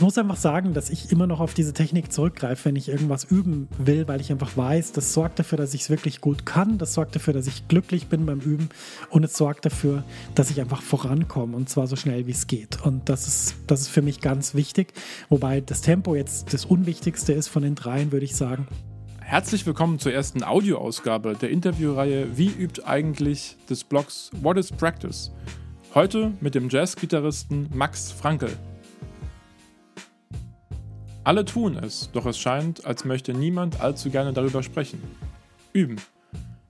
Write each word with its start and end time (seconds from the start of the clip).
ich 0.00 0.02
muss 0.02 0.16
einfach 0.16 0.38
sagen, 0.38 0.72
dass 0.72 0.88
ich 0.88 1.12
immer 1.12 1.26
noch 1.26 1.40
auf 1.40 1.52
diese 1.52 1.74
Technik 1.74 2.10
zurückgreife, 2.10 2.64
wenn 2.64 2.74
ich 2.74 2.88
irgendwas 2.88 3.24
üben 3.24 3.68
will, 3.76 4.08
weil 4.08 4.18
ich 4.22 4.32
einfach 4.32 4.56
weiß, 4.56 4.92
das 4.92 5.12
sorgt 5.12 5.38
dafür, 5.38 5.58
dass 5.58 5.74
ich 5.74 5.82
es 5.82 5.90
wirklich 5.90 6.22
gut 6.22 6.46
kann, 6.46 6.78
das 6.78 6.94
sorgt 6.94 7.14
dafür, 7.16 7.34
dass 7.34 7.46
ich 7.46 7.68
glücklich 7.68 8.06
bin 8.06 8.24
beim 8.24 8.40
Üben 8.40 8.70
und 9.10 9.24
es 9.24 9.36
sorgt 9.36 9.66
dafür, 9.66 10.02
dass 10.34 10.50
ich 10.50 10.58
einfach 10.58 10.80
vorankomme 10.80 11.54
und 11.54 11.68
zwar 11.68 11.86
so 11.86 11.96
schnell 11.96 12.26
wie 12.26 12.30
es 12.30 12.46
geht. 12.46 12.80
Und 12.80 13.10
das 13.10 13.28
ist, 13.28 13.56
das 13.66 13.82
ist 13.82 13.88
für 13.88 14.00
mich 14.00 14.22
ganz 14.22 14.54
wichtig, 14.54 14.94
wobei 15.28 15.60
das 15.60 15.82
Tempo 15.82 16.14
jetzt 16.14 16.54
das 16.54 16.64
Unwichtigste 16.64 17.34
ist 17.34 17.48
von 17.48 17.62
den 17.62 17.74
dreien, 17.74 18.10
würde 18.10 18.24
ich 18.24 18.34
sagen. 18.34 18.68
Herzlich 19.20 19.66
willkommen 19.66 19.98
zur 19.98 20.14
ersten 20.14 20.42
Audioausgabe 20.42 21.34
der 21.34 21.50
Interviewreihe 21.50 22.38
Wie 22.38 22.48
übt 22.48 22.84
eigentlich 22.86 23.58
des 23.68 23.84
Blogs 23.84 24.30
What 24.40 24.56
is 24.56 24.72
Practice? 24.72 25.30
Heute 25.94 26.32
mit 26.40 26.54
dem 26.54 26.70
Jazzgitarristen 26.70 27.68
Max 27.74 28.10
Frankel. 28.10 28.56
Alle 31.22 31.44
tun 31.44 31.76
es, 31.76 32.10
doch 32.12 32.24
es 32.24 32.38
scheint, 32.38 32.86
als 32.86 33.04
möchte 33.04 33.34
niemand 33.34 33.80
allzu 33.82 34.08
gerne 34.08 34.32
darüber 34.32 34.62
sprechen. 34.62 35.02
Üben. 35.74 35.96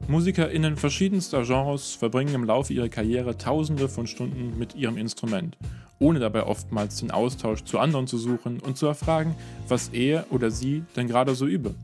MusikerInnen 0.09 0.77
verschiedenster 0.77 1.45
Genres 1.45 1.95
verbringen 1.95 2.35
im 2.35 2.43
Laufe 2.43 2.73
ihrer 2.73 2.89
Karriere 2.89 3.39
tausende 3.39 3.89
von 3.89 4.09
Stunden 4.09 4.59
mit 4.59 4.75
ihrem 4.75 4.97
Instrument, 4.97 5.57
ohne 6.01 6.19
dabei 6.19 6.47
oftmals 6.47 6.97
den 6.97 7.13
Austausch 7.13 7.63
zu 7.63 7.79
anderen 7.79 8.09
zu 8.09 8.19
suchen 8.19 8.59
und 8.59 8.77
zu 8.77 8.87
erfragen, 8.87 9.37
was 9.69 9.91
er 9.91 10.27
oder 10.31 10.51
sie 10.51 10.83
denn 10.97 11.07
gerade 11.07 11.37
so 11.37 11.47
übe. 11.47 11.77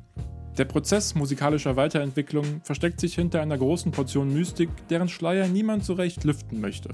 Der 0.58 0.64
Prozess 0.64 1.14
musikalischer 1.14 1.76
Weiterentwicklung 1.76 2.62
versteckt 2.64 2.98
sich 2.98 3.14
hinter 3.14 3.42
einer 3.42 3.58
großen 3.58 3.92
Portion 3.92 4.32
Mystik, 4.32 4.70
deren 4.88 5.08
Schleier 5.08 5.46
niemand 5.46 5.84
so 5.84 5.92
recht 5.92 6.24
lüften 6.24 6.60
möchte. 6.60 6.88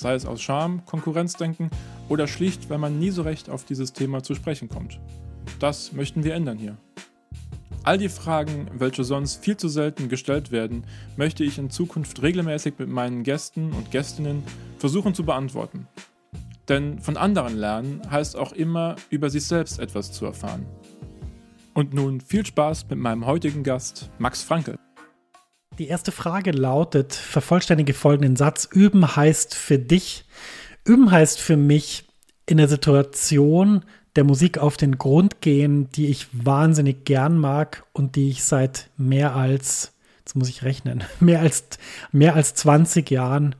Sei 0.00 0.14
es 0.14 0.24
aus 0.24 0.40
Scham, 0.40 0.86
Konkurrenzdenken 0.86 1.68
oder 2.08 2.26
schlicht, 2.26 2.70
weil 2.70 2.78
man 2.78 2.98
nie 2.98 3.10
so 3.10 3.20
recht 3.20 3.50
auf 3.50 3.64
dieses 3.64 3.92
Thema 3.92 4.22
zu 4.22 4.34
sprechen 4.34 4.70
kommt. 4.70 4.98
Das 5.58 5.92
möchten 5.92 6.24
wir 6.24 6.32
ändern 6.32 6.56
hier. 6.56 6.78
All 7.82 7.98
die 7.98 8.08
Fragen, 8.08 8.70
welche 8.72 9.04
sonst 9.04 9.44
viel 9.44 9.58
zu 9.58 9.68
selten 9.68 10.08
gestellt 10.08 10.52
werden, 10.52 10.84
möchte 11.18 11.44
ich 11.44 11.58
in 11.58 11.68
Zukunft 11.68 12.22
regelmäßig 12.22 12.74
mit 12.78 12.88
meinen 12.88 13.24
Gästen 13.24 13.74
und 13.74 13.90
Gästinnen 13.90 14.42
versuchen 14.78 15.14
zu 15.14 15.22
beantworten. 15.22 15.86
Denn 16.70 16.98
von 16.98 17.18
anderen 17.18 17.58
lernen 17.58 18.00
heißt 18.10 18.36
auch 18.36 18.52
immer, 18.52 18.96
über 19.10 19.28
sich 19.28 19.44
selbst 19.44 19.78
etwas 19.78 20.12
zu 20.12 20.24
erfahren. 20.24 20.64
Und 21.74 21.92
nun 21.92 22.22
viel 22.22 22.46
Spaß 22.46 22.86
mit 22.88 22.98
meinem 22.98 23.26
heutigen 23.26 23.64
Gast, 23.64 24.08
Max 24.18 24.42
Franke. 24.42 24.78
Die 25.80 25.88
erste 25.88 26.12
Frage 26.12 26.50
lautet: 26.50 27.14
Vervollständige 27.14 27.94
folgenden 27.94 28.36
Satz. 28.36 28.68
Üben 28.70 29.16
heißt 29.16 29.54
für 29.54 29.78
dich, 29.78 30.26
üben 30.84 31.10
heißt 31.10 31.40
für 31.40 31.56
mich 31.56 32.04
in 32.44 32.58
der 32.58 32.68
Situation 32.68 33.86
der 34.14 34.24
Musik 34.24 34.58
auf 34.58 34.76
den 34.76 34.98
Grund 34.98 35.40
gehen, 35.40 35.88
die 35.92 36.08
ich 36.08 36.26
wahnsinnig 36.32 37.06
gern 37.06 37.38
mag 37.38 37.86
und 37.94 38.16
die 38.16 38.28
ich 38.28 38.44
seit 38.44 38.90
mehr 38.98 39.34
als, 39.34 39.94
jetzt 40.18 40.36
muss 40.36 40.50
ich 40.50 40.64
rechnen, 40.64 41.02
mehr 41.18 41.40
als, 41.40 41.64
mehr 42.12 42.34
als 42.34 42.52
20 42.56 43.10
Jahren 43.10 43.54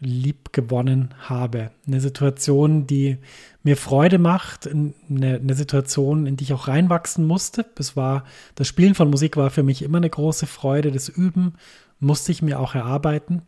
lieb 0.00 0.52
gewonnen 0.52 1.14
habe. 1.20 1.70
Eine 1.86 2.00
Situation, 2.00 2.86
die 2.86 3.18
mir 3.62 3.76
Freude 3.76 4.18
macht, 4.18 4.66
eine, 4.66 4.94
eine, 5.08 5.54
Situation, 5.54 6.26
in 6.26 6.36
die 6.36 6.44
ich 6.44 6.52
auch 6.54 6.68
reinwachsen 6.68 7.26
musste. 7.26 7.66
Es 7.78 7.96
war, 7.96 8.24
das 8.54 8.66
Spielen 8.66 8.94
von 8.94 9.10
Musik 9.10 9.36
war 9.36 9.50
für 9.50 9.62
mich 9.62 9.82
immer 9.82 9.98
eine 9.98 10.10
große 10.10 10.46
Freude. 10.46 10.90
Das 10.90 11.08
Üben 11.08 11.54
musste 11.98 12.32
ich 12.32 12.40
mir 12.40 12.58
auch 12.58 12.74
erarbeiten. 12.74 13.42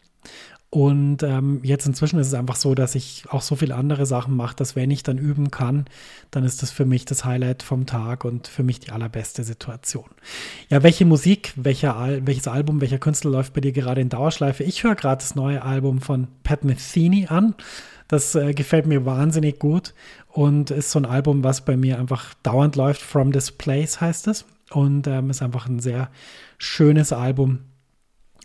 Und 0.75 1.23
ähm, 1.23 1.61
jetzt 1.63 1.85
inzwischen 1.85 2.19
ist 2.19 2.29
es 2.29 2.35
einfach 2.35 2.57
so, 2.57 2.75
dass 2.75 2.95
ich 2.95 3.25
auch 3.29 3.43
so 3.43 3.57
viele 3.57 3.75
andere 3.75 4.07
Sachen 4.07 4.35
mache, 4.35 4.57
dass 4.57 4.75
wenn 4.75 4.91
ich 4.91 5.03
dann 5.03 5.19
üben 5.19 5.51
kann, 5.51 5.85
dann 6.31 6.45
ist 6.45 6.63
das 6.63 6.71
für 6.71 6.87
mich 6.87 7.05
das 7.05 7.27
Highlight 7.27 7.63
vom 7.63 7.85
Tag 7.85 8.25
und 8.25 8.49
für 8.49 8.63
mich 8.63 8.81
die 8.81 8.91
allerbeste 8.91 9.45
Situation. 9.45 10.07
Ja, 10.71 10.83
welche 10.83 11.05
Musik, 11.05 11.53
welcher 11.57 11.97
Al 11.97 12.27
welches 12.27 12.49
Album, 12.49 12.81
welcher 12.81 12.97
Künstler 12.97 13.33
läuft 13.33 13.53
bei 13.53 13.61
dir 13.61 13.73
gerade 13.73 14.01
in 14.01 14.09
Dauerschleife? 14.09 14.65
Ich 14.65 14.83
höre 14.83 14.95
gerade 14.95 15.21
das 15.21 15.35
neue 15.35 15.61
Album 15.61 16.01
von 16.01 16.29
Pat 16.43 16.65
Metheny 16.65 17.27
an. 17.27 17.55
Das 18.09 18.35
äh, 18.35 18.55
gefällt 18.55 18.87
mir 18.87 19.05
wahnsinnig 19.05 19.59
gut 19.59 19.93
und 20.29 20.71
ist 20.71 20.91
so 20.91 20.99
ein 20.99 21.05
Album, 21.05 21.45
was 21.45 21.67
bei 21.67 21.77
mir 21.77 21.99
einfach 21.99 22.33
dauernd 22.43 22.77
läuft. 22.77 23.03
From 23.03 23.31
This 23.31 23.53
Place 23.53 24.01
heißt 24.01 24.27
es 24.27 24.47
und 24.71 25.07
ähm, 25.07 25.29
ist 25.29 25.43
einfach 25.43 25.67
ein 25.67 25.81
sehr 25.81 26.09
schönes 26.57 27.13
Album 27.13 27.59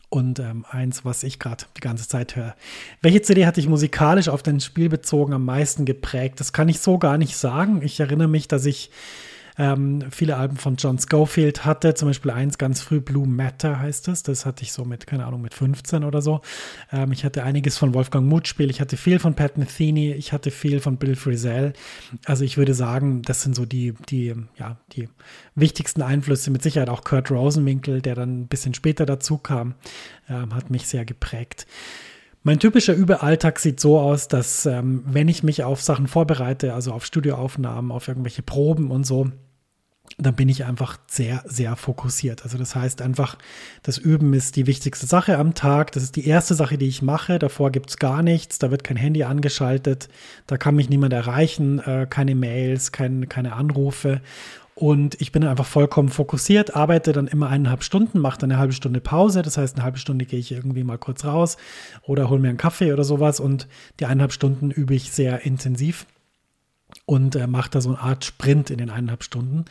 und 0.09 0.39
ähm, 0.39 0.65
eins, 0.69 1.03
was 1.03 1.23
ich 1.23 1.39
gerade 1.39 1.65
die 1.75 1.81
ganze 1.81 2.07
Zeit 2.07 2.35
höre. 2.35 2.55
Welche 3.01 3.21
CD 3.21 3.45
hat 3.45 3.57
dich 3.57 3.67
musikalisch 3.67 4.29
auf 4.29 4.41
dein 4.41 4.59
Spiel 4.59 4.89
bezogen 4.89 5.33
am 5.33 5.45
meisten 5.45 5.85
geprägt? 5.85 6.39
Das 6.39 6.53
kann 6.53 6.69
ich 6.69 6.79
so 6.79 6.97
gar 6.97 7.17
nicht 7.17 7.35
sagen. 7.35 7.81
Ich 7.81 7.99
erinnere 7.99 8.29
mich, 8.29 8.47
dass 8.47 8.65
ich 8.65 8.89
ähm, 9.57 10.03
viele 10.11 10.37
Alben 10.37 10.57
von 10.57 10.75
John 10.75 10.99
Schofield 10.99 11.65
hatte, 11.65 11.93
zum 11.95 12.09
Beispiel 12.09 12.31
eins 12.31 12.57
ganz 12.57 12.81
früh, 12.81 12.99
Blue 12.99 13.27
Matter 13.27 13.79
heißt 13.79 14.07
es. 14.07 14.23
Das 14.23 14.45
hatte 14.45 14.63
ich 14.63 14.71
so 14.71 14.85
mit, 14.85 15.07
keine 15.07 15.25
Ahnung, 15.25 15.41
mit 15.41 15.53
15 15.53 16.03
oder 16.03 16.21
so. 16.21 16.41
Ähm, 16.91 17.11
ich 17.11 17.25
hatte 17.25 17.43
einiges 17.43 17.77
von 17.77 17.93
Wolfgang 17.93 18.27
Mutspiel, 18.27 18.69
ich 18.69 18.81
hatte 18.81 18.97
viel 18.97 19.19
von 19.19 19.33
Pat 19.33 19.57
Metheny, 19.57 20.11
ich 20.13 20.31
hatte 20.31 20.51
viel 20.51 20.79
von 20.79 20.97
Bill 20.97 21.15
Frisell. 21.15 21.73
Also 22.25 22.43
ich 22.43 22.57
würde 22.57 22.73
sagen, 22.73 23.23
das 23.23 23.41
sind 23.41 23.55
so 23.55 23.65
die, 23.65 23.93
die, 24.09 24.35
ja, 24.57 24.77
die 24.93 25.09
wichtigsten 25.55 26.01
Einflüsse. 26.01 26.51
Mit 26.51 26.61
Sicherheit 26.61 26.89
auch 26.89 27.03
Kurt 27.03 27.31
Rosenwinkel, 27.31 28.01
der 28.01 28.15
dann 28.15 28.41
ein 28.41 28.47
bisschen 28.47 28.73
später 28.73 29.05
dazu 29.05 29.37
kam, 29.37 29.73
ähm, 30.29 30.53
hat 30.53 30.69
mich 30.69 30.87
sehr 30.87 31.05
geprägt. 31.05 31.65
Mein 32.43 32.59
typischer 32.59 32.93
Überalltag 32.93 33.59
sieht 33.59 33.79
so 33.79 33.99
aus, 33.99 34.29
dass 34.29 34.65
ähm, 34.65 35.03
wenn 35.05 35.27
ich 35.27 35.43
mich 35.43 35.63
auf 35.63 35.81
Sachen 35.81 36.07
vorbereite, 36.07 36.73
also 36.73 36.93
auf 36.93 37.05
Studioaufnahmen, 37.05 37.91
auf 37.91 38.07
irgendwelche 38.07 38.41
Proben 38.41 38.89
und 38.89 39.05
so, 39.05 39.31
dann 40.17 40.35
bin 40.35 40.49
ich 40.49 40.65
einfach 40.65 40.97
sehr, 41.07 41.43
sehr 41.45 41.75
fokussiert. 41.75 42.43
Also 42.43 42.57
das 42.57 42.75
heißt 42.75 43.01
einfach, 43.01 43.37
das 43.83 43.97
Üben 43.97 44.33
ist 44.33 44.55
die 44.55 44.65
wichtigste 44.65 45.05
Sache 45.05 45.37
am 45.37 45.53
Tag. 45.53 45.91
Das 45.91 46.01
ist 46.01 46.15
die 46.15 46.27
erste 46.27 46.55
Sache, 46.55 46.77
die 46.77 46.87
ich 46.87 47.01
mache. 47.01 47.37
Davor 47.37 47.71
gibt 47.71 47.91
es 47.91 47.97
gar 47.97 48.23
nichts. 48.23 48.57
Da 48.57 48.71
wird 48.71 48.83
kein 48.83 48.97
Handy 48.97 49.23
angeschaltet. 49.23 50.09
Da 50.47 50.57
kann 50.57 50.75
mich 50.75 50.89
niemand 50.89 51.13
erreichen. 51.13 51.79
Äh, 51.79 52.07
keine 52.09 52.33
Mails, 52.33 52.91
kein, 52.91 53.29
keine 53.29 53.53
Anrufe. 53.53 54.21
Und 54.73 55.19
ich 55.19 55.31
bin 55.31 55.43
einfach 55.43 55.65
vollkommen 55.65 56.09
fokussiert, 56.09 56.75
arbeite 56.75 57.11
dann 57.11 57.25
immer 57.25 57.49
eineinhalb 57.49 57.83
Stunden, 57.83 58.19
mache 58.19 58.37
dann 58.37 58.51
eine 58.51 58.59
halbe 58.59 58.73
Stunde 58.73 59.01
Pause. 59.01 59.41
Das 59.41 59.57
heißt, 59.57 59.75
eine 59.75 59.83
halbe 59.83 59.97
Stunde 59.97 60.25
gehe 60.25 60.37
ich 60.37 60.51
irgendwie 60.51 60.83
mal 60.83 60.99
kurz 60.99 61.25
raus 61.25 61.57
oder 62.03 62.29
hole 62.29 62.39
mir 62.39 62.49
einen 62.49 62.59
Kaffee 62.59 62.93
oder 62.93 63.03
sowas. 63.03 63.39
Und 63.39 63.67
die 63.99 64.05
eineinhalb 64.05 64.33
Stunden 64.33 64.69
übe 64.69 64.93
ich 64.93 65.11
sehr 65.11 65.45
intensiv 65.47 66.05
und 67.07 67.37
äh, 67.37 67.47
mache 67.47 67.71
da 67.71 67.79
so 67.79 67.89
eine 67.89 67.99
Art 67.99 68.25
Sprint 68.25 68.69
in 68.69 68.79
den 68.79 68.89
eineinhalb 68.89 69.23
Stunden. 69.23 69.63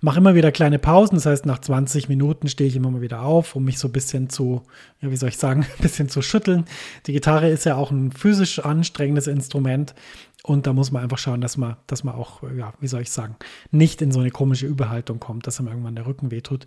Mache 0.00 0.18
immer 0.18 0.34
wieder 0.34 0.50
kleine 0.50 0.80
Pausen, 0.80 1.14
das 1.14 1.24
heißt, 1.24 1.46
nach 1.46 1.60
20 1.60 2.08
Minuten 2.08 2.48
stehe 2.48 2.68
ich 2.68 2.74
immer 2.74 2.90
mal 2.90 3.00
wieder 3.00 3.22
auf, 3.22 3.54
um 3.54 3.64
mich 3.64 3.78
so 3.78 3.86
ein 3.86 3.92
bisschen 3.92 4.28
zu, 4.28 4.62
ja, 5.00 5.08
wie 5.08 5.16
soll 5.16 5.28
ich 5.28 5.38
sagen, 5.38 5.62
ein 5.78 5.82
bisschen 5.82 6.08
zu 6.08 6.20
schütteln. 6.20 6.64
Die 7.06 7.12
Gitarre 7.12 7.48
ist 7.48 7.64
ja 7.64 7.76
auch 7.76 7.92
ein 7.92 8.10
physisch 8.10 8.58
anstrengendes 8.58 9.28
Instrument 9.28 9.94
und 10.42 10.66
da 10.66 10.72
muss 10.72 10.90
man 10.90 11.04
einfach 11.04 11.18
schauen, 11.18 11.40
dass 11.40 11.56
man, 11.56 11.76
dass 11.86 12.02
man 12.02 12.16
auch, 12.16 12.42
ja, 12.56 12.72
wie 12.80 12.88
soll 12.88 13.02
ich 13.02 13.12
sagen, 13.12 13.36
nicht 13.70 14.02
in 14.02 14.10
so 14.10 14.18
eine 14.18 14.32
komische 14.32 14.66
Überhaltung 14.66 15.20
kommt, 15.20 15.46
dass 15.46 15.60
einem 15.60 15.68
irgendwann 15.68 15.94
der 15.94 16.06
Rücken 16.06 16.32
wehtut. 16.32 16.66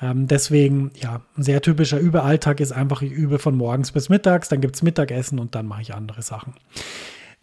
Ähm, 0.00 0.28
deswegen, 0.28 0.92
ja, 1.02 1.20
ein 1.36 1.42
sehr 1.42 1.62
typischer 1.62 1.98
Überalltag 1.98 2.60
ist 2.60 2.70
einfach, 2.70 3.02
ich 3.02 3.10
übe 3.10 3.40
von 3.40 3.56
morgens 3.56 3.90
bis 3.90 4.08
mittags, 4.08 4.48
dann 4.48 4.60
gibt 4.60 4.76
es 4.76 4.82
Mittagessen 4.82 5.40
und 5.40 5.56
dann 5.56 5.66
mache 5.66 5.82
ich 5.82 5.94
andere 5.94 6.22
Sachen. 6.22 6.54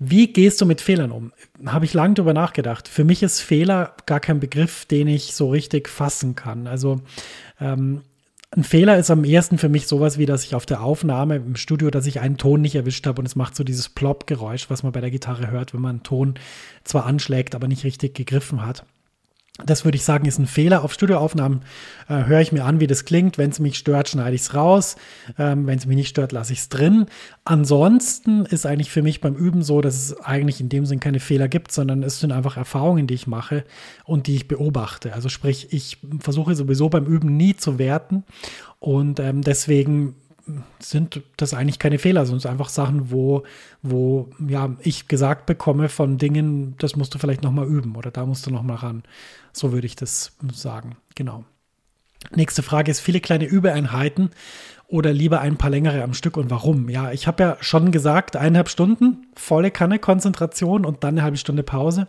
Wie 0.03 0.33
gehst 0.33 0.59
du 0.59 0.65
mit 0.65 0.81
Fehlern 0.81 1.11
um? 1.11 1.31
Habe 1.63 1.85
ich 1.85 1.93
lange 1.93 2.15
drüber 2.15 2.33
nachgedacht. 2.33 2.87
Für 2.87 3.03
mich 3.03 3.21
ist 3.21 3.39
Fehler 3.39 3.95
gar 4.07 4.19
kein 4.19 4.39
Begriff, 4.39 4.85
den 4.85 5.07
ich 5.07 5.35
so 5.35 5.51
richtig 5.51 5.87
fassen 5.87 6.33
kann. 6.33 6.65
Also 6.65 7.01
ähm, 7.59 8.01
ein 8.49 8.63
Fehler 8.63 8.97
ist 8.97 9.11
am 9.11 9.23
ersten 9.23 9.59
für 9.59 9.69
mich 9.69 9.85
sowas 9.85 10.17
wie, 10.17 10.25
dass 10.25 10.43
ich 10.43 10.55
auf 10.55 10.65
der 10.65 10.81
Aufnahme 10.81 11.35
im 11.35 11.55
Studio, 11.55 11.91
dass 11.91 12.07
ich 12.07 12.19
einen 12.19 12.37
Ton 12.37 12.61
nicht 12.61 12.73
erwischt 12.73 13.05
habe 13.05 13.21
und 13.21 13.27
es 13.27 13.35
macht 13.35 13.55
so 13.55 13.63
dieses 13.63 13.89
Plop-Geräusch, 13.89 14.71
was 14.71 14.81
man 14.81 14.91
bei 14.91 15.01
der 15.01 15.11
Gitarre 15.11 15.51
hört, 15.51 15.75
wenn 15.75 15.81
man 15.81 15.97
einen 15.97 16.03
Ton 16.03 16.33
zwar 16.83 17.05
anschlägt, 17.05 17.53
aber 17.53 17.67
nicht 17.67 17.83
richtig 17.83 18.15
gegriffen 18.15 18.65
hat. 18.65 18.87
Das 19.65 19.85
würde 19.85 19.95
ich 19.95 20.03
sagen, 20.03 20.25
ist 20.25 20.39
ein 20.39 20.47
Fehler. 20.47 20.83
Auf 20.83 20.93
Studioaufnahmen 20.93 21.61
äh, 22.07 22.25
höre 22.25 22.41
ich 22.41 22.51
mir 22.51 22.65
an, 22.65 22.79
wie 22.79 22.87
das 22.87 23.05
klingt. 23.05 23.37
Wenn 23.37 23.49
es 23.49 23.59
mich 23.59 23.77
stört, 23.77 24.09
schneide 24.09 24.35
ich 24.35 24.41
es 24.41 24.53
raus. 24.53 24.95
Ähm, 25.37 25.67
Wenn 25.67 25.77
es 25.77 25.85
mich 25.85 25.95
nicht 25.95 26.09
stört, 26.09 26.31
lasse 26.31 26.53
ich 26.53 26.59
es 26.59 26.69
drin. 26.69 27.05
Ansonsten 27.45 28.45
ist 28.45 28.65
eigentlich 28.65 28.91
für 28.91 29.01
mich 29.01 29.21
beim 29.21 29.35
Üben 29.35 29.63
so, 29.63 29.81
dass 29.81 29.95
es 29.95 30.19
eigentlich 30.21 30.61
in 30.61 30.69
dem 30.69 30.85
Sinn 30.85 30.99
keine 30.99 31.19
Fehler 31.19 31.47
gibt, 31.47 31.71
sondern 31.71 32.03
es 32.03 32.19
sind 32.19 32.31
einfach 32.31 32.57
Erfahrungen, 32.57 33.07
die 33.07 33.13
ich 33.13 33.27
mache 33.27 33.63
und 34.05 34.27
die 34.27 34.35
ich 34.35 34.47
beobachte. 34.47 35.13
Also 35.13 35.29
sprich, 35.29 35.71
ich 35.71 35.97
versuche 36.19 36.55
sowieso 36.55 36.89
beim 36.89 37.05
Üben 37.05 37.35
nie 37.37 37.55
zu 37.55 37.79
werten 37.79 38.23
und 38.79 39.19
ähm, 39.19 39.41
deswegen 39.41 40.15
sind 40.79 41.21
das 41.37 41.53
eigentlich 41.53 41.79
keine 41.79 41.99
Fehler, 41.99 42.25
sondern 42.25 42.51
einfach 42.51 42.69
Sachen, 42.69 43.11
wo, 43.11 43.43
wo 43.81 44.29
ja, 44.47 44.75
ich 44.79 45.07
gesagt 45.07 45.45
bekomme 45.45 45.89
von 45.89 46.17
Dingen, 46.17 46.75
das 46.77 46.95
musst 46.95 47.13
du 47.13 47.19
vielleicht 47.19 47.43
nochmal 47.43 47.67
üben 47.67 47.95
oder 47.95 48.11
da 48.11 48.25
musst 48.25 48.45
du 48.45 48.51
nochmal 48.51 48.77
ran. 48.77 49.03
So 49.53 49.71
würde 49.71 49.87
ich 49.87 49.95
das 49.95 50.33
sagen. 50.53 50.97
Genau. 51.15 51.43
Nächste 52.35 52.63
Frage 52.63 52.91
ist, 52.91 52.99
viele 52.99 53.19
kleine 53.19 53.45
Übeeinheiten 53.45 54.29
oder 54.91 55.13
lieber 55.13 55.39
ein 55.39 55.57
paar 55.57 55.69
längere 55.69 56.03
am 56.03 56.13
Stück 56.13 56.35
und 56.35 56.49
warum? 56.49 56.89
Ja, 56.89 57.11
ich 57.11 57.25
habe 57.25 57.41
ja 57.41 57.57
schon 57.61 57.91
gesagt, 57.91 58.35
eineinhalb 58.35 58.67
Stunden, 58.67 59.27
volle 59.35 59.71
Kanne 59.71 59.99
Konzentration 59.99 60.85
und 60.85 61.03
dann 61.03 61.15
eine 61.15 61.23
halbe 61.23 61.37
Stunde 61.37 61.63
Pause. 61.63 62.07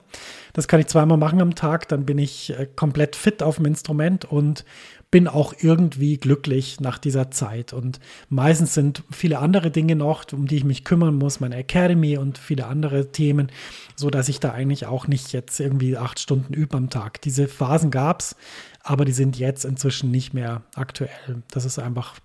Das 0.52 0.66
kann 0.66 0.80
ich 0.80 0.88
zweimal 0.88 1.16
machen 1.16 1.40
am 1.40 1.54
Tag, 1.54 1.88
dann 1.88 2.04
bin 2.04 2.18
ich 2.18 2.58
äh, 2.58 2.66
komplett 2.74 3.14
fit 3.14 3.42
auf 3.42 3.56
dem 3.56 3.66
Instrument 3.66 4.24
und 4.24 4.64
bin 5.12 5.28
auch 5.28 5.52
irgendwie 5.60 6.16
glücklich 6.16 6.80
nach 6.80 6.98
dieser 6.98 7.30
Zeit. 7.30 7.74
Und 7.74 8.00
meistens 8.30 8.72
sind 8.74 9.04
viele 9.10 9.38
andere 9.38 9.70
Dinge 9.70 9.94
noch, 9.94 10.24
um 10.32 10.46
die 10.46 10.56
ich 10.56 10.64
mich 10.64 10.84
kümmern 10.84 11.14
muss, 11.14 11.38
meine 11.38 11.56
Academy 11.56 12.16
und 12.16 12.38
viele 12.38 12.66
andere 12.66 13.12
Themen, 13.12 13.52
so 13.94 14.08
dass 14.08 14.30
ich 14.30 14.40
da 14.40 14.52
eigentlich 14.52 14.86
auch 14.86 15.06
nicht 15.06 15.32
jetzt 15.34 15.60
irgendwie 15.60 15.98
acht 15.98 16.18
Stunden 16.18 16.54
übe 16.54 16.78
am 16.78 16.88
Tag. 16.88 17.20
Diese 17.20 17.46
Phasen 17.46 17.90
gab 17.90 18.20
es 18.20 18.36
aber 18.84 19.04
die 19.04 19.12
sind 19.12 19.38
jetzt 19.38 19.64
inzwischen 19.64 20.10
nicht 20.10 20.34
mehr 20.34 20.62
aktuell. 20.74 21.42
Das 21.50 21.64
ist 21.64 21.78
einfach 21.78 22.16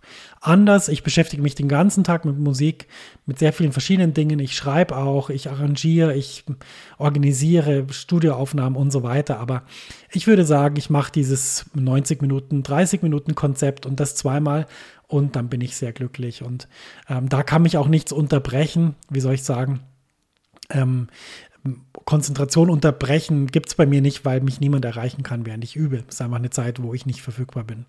anders. 0.42 0.88
Ich 0.88 1.04
beschäftige 1.04 1.42
mich 1.42 1.54
den 1.54 1.68
ganzen 1.68 2.04
Tag 2.04 2.26
mit 2.26 2.40
Musik, 2.40 2.88
mit 3.26 3.38
sehr 3.38 3.54
vielen 3.54 3.72
verschiedenen 3.72 4.14
Dingen. 4.14 4.40
Ich 4.40 4.56
schreibe 4.56 4.98
auch, 4.98 5.30
ich 5.30 5.50
arrangiere, 5.50 6.16
ich 6.16 6.46
organisiere 6.98 7.86
Studioaufnahmen 7.92 8.78
und 8.78 8.92
so 8.92 9.04
weiter. 9.04 9.40
Aber 9.40 9.64
ich 10.12 10.26
würde 10.26 10.46
sagen, 10.46 10.78
ich 10.78 10.90
mache 10.90 11.12
dieses 11.12 11.68
90 11.76 12.22
Minuten, 12.22 12.64
30 12.64 13.04
Minuten 13.04 13.36
Konzept 13.36 13.86
und 13.86 14.00
das 14.00 14.16
zweimal 14.16 14.66
und 15.08 15.36
dann 15.36 15.50
bin 15.50 15.62
ich 15.62 15.76
sehr 15.76 15.94
glücklich. 15.94 16.42
Und 16.42 16.68
ähm, 17.08 17.30
da 17.30 17.44
kann 17.44 17.62
mich 17.62 17.78
auch 17.78 17.88
nichts 17.88 18.12
unterbrechen. 18.12 18.96
Wie 19.10 19.22
soll 19.22 19.36
ich 19.36 19.44
sagen? 19.44 19.82
Ähm, 20.70 21.08
Konzentration 22.06 22.70
unterbrechen 22.70 23.48
gibt 23.48 23.70
es 23.70 23.76
bei 23.76 23.86
mir 23.86 24.02
nicht, 24.02 24.24
weil 24.26 24.42
mich 24.42 24.62
niemand 24.62 24.86
erreichen 24.86 25.24
kann, 25.24 25.46
während 25.46 25.64
ich 25.64 25.76
übe. 25.76 26.04
Das 26.04 26.16
ist 26.16 26.22
einfach 26.22 26.38
eine 26.38 26.50
Zeit, 26.50 26.82
wo 26.82 26.94
ich 26.94 27.06
nicht 27.06 27.22
verfügbar 27.22 27.64
bin. 27.64 27.86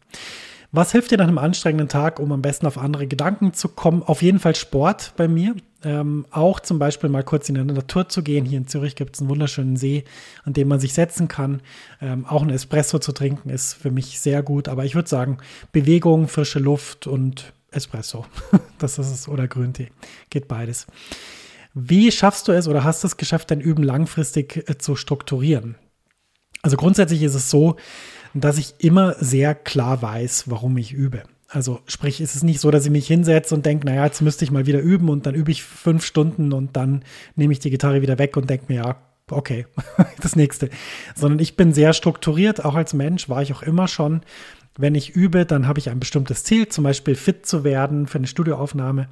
Was 0.71 0.93
hilft 0.93 1.11
dir 1.11 1.17
nach 1.17 1.29
einem 1.29 1.39
anstrengenden 1.39 1.89
Tag, 1.89 2.21
um 2.21 2.31
am 2.31 2.43
besten 2.43 2.67
auf 2.67 2.77
andere 2.77 3.07
Gedanken 3.07 3.55
zu 3.55 3.69
kommen? 3.69 4.03
Auf 4.03 4.21
jeden 4.21 4.39
Fall 4.39 4.55
Sport 4.55 5.15
bei 5.17 5.27
mir. 5.27 5.55
Ähm, 5.83 6.27
auch 6.31 6.61
zum 6.61 6.79
Beispiel 6.79 7.09
mal 7.09 7.23
kurz 7.23 7.49
in 7.49 7.55
die 7.55 7.65
Natur 7.65 8.09
zu 8.09 8.23
gehen. 8.23 8.45
Hier 8.45 8.59
in 8.59 8.67
Zürich 8.67 8.95
gibt 8.95 9.15
es 9.15 9.21
einen 9.21 9.31
wunderschönen 9.31 9.77
See, 9.77 10.05
an 10.45 10.53
dem 10.53 10.69
man 10.69 10.79
sich 10.79 10.93
setzen 10.93 11.27
kann. 11.27 11.63
Ähm, 12.03 12.27
auch 12.27 12.43
ein 12.43 12.51
Espresso 12.51 12.99
zu 12.99 13.13
trinken 13.13 13.49
ist 13.49 13.75
für 13.75 13.91
mich 13.91 14.21
sehr 14.21 14.43
gut. 14.43 14.69
Aber 14.69 14.85
ich 14.85 14.95
würde 14.95 15.09
sagen, 15.09 15.39
Bewegung, 15.73 16.29
frische 16.29 16.59
Luft 16.59 17.07
und 17.07 17.55
Espresso. 17.71 18.27
das 18.79 18.99
ist 18.99 19.11
es. 19.11 19.29
Oder 19.29 19.49
Grüntee. 19.49 19.89
Geht 20.29 20.49
beides. 20.49 20.87
Wie 21.81 22.11
schaffst 22.11 22.49
du 22.49 22.53
es 22.53 22.67
oder 22.67 22.83
hast 22.83 23.05
du 23.05 23.07
es 23.07 23.17
geschafft, 23.17 23.53
dein 23.53 23.61
Üben 23.61 23.85
langfristig 23.85 24.69
äh, 24.69 24.79
zu 24.79 24.97
strukturieren? 24.97 25.77
Also 26.63 26.77
grundsätzlich 26.77 27.23
ist 27.23 27.37
es 27.37 27.51
so, 27.51 27.77
dass 28.35 28.59
ich 28.59 28.75
immer 28.79 29.15
sehr 29.21 29.55
klar 29.55 30.03
weiß, 30.03 30.51
warum 30.51 30.77
ich 30.77 30.93
übe. 30.93 31.23
Also 31.47 31.81
sprich, 31.87 32.21
ist 32.21 32.35
es 32.35 32.43
nicht 32.43 32.61
so, 32.61 32.73
dass 32.73 32.85
ich 32.85 32.91
mich 32.91 33.07
hinsetze 33.07 33.55
und 33.55 33.65
denke, 33.65 33.87
naja, 33.87 34.05
jetzt 34.05 34.21
müsste 34.21 34.45
ich 34.45 34.51
mal 34.51 34.67
wieder 34.67 34.81
üben 34.81 35.09
und 35.09 35.25
dann 35.25 35.37
übe 35.37 35.53
ich 35.53 35.63
fünf 35.63 36.05
Stunden 36.05 36.53
und 36.53 36.77
dann 36.77 37.05
nehme 37.37 37.53
ich 37.53 37.61
die 37.61 37.71
Gitarre 37.71 38.03
wieder 38.03 38.19
weg 38.19 38.37
und 38.37 38.51
denke 38.51 38.67
mir, 38.69 38.83
ja, 38.83 38.97
okay, 39.31 39.67
das 40.21 40.35
nächste. 40.35 40.71
Sondern 41.15 41.39
ich 41.39 41.57
bin 41.57 41.73
sehr 41.73 41.93
strukturiert, 41.93 42.65
auch 42.65 42.75
als 42.75 42.93
Mensch 42.93 43.29
war 43.29 43.41
ich 43.41 43.53
auch 43.53 43.63
immer 43.63 43.87
schon. 43.87 44.23
Wenn 44.77 44.95
ich 44.95 45.11
übe, 45.11 45.47
dann 45.47 45.67
habe 45.67 45.79
ich 45.79 45.91
ein 45.91 46.01
bestimmtes 46.01 46.45
Ziel, 46.45 46.69
zum 46.69 46.85
Beispiel 46.85 47.15
fit 47.15 47.47
zu 47.47 47.65
werden 47.65 48.07
für 48.07 48.19
eine 48.19 48.27
Studioaufnahme. 48.27 49.09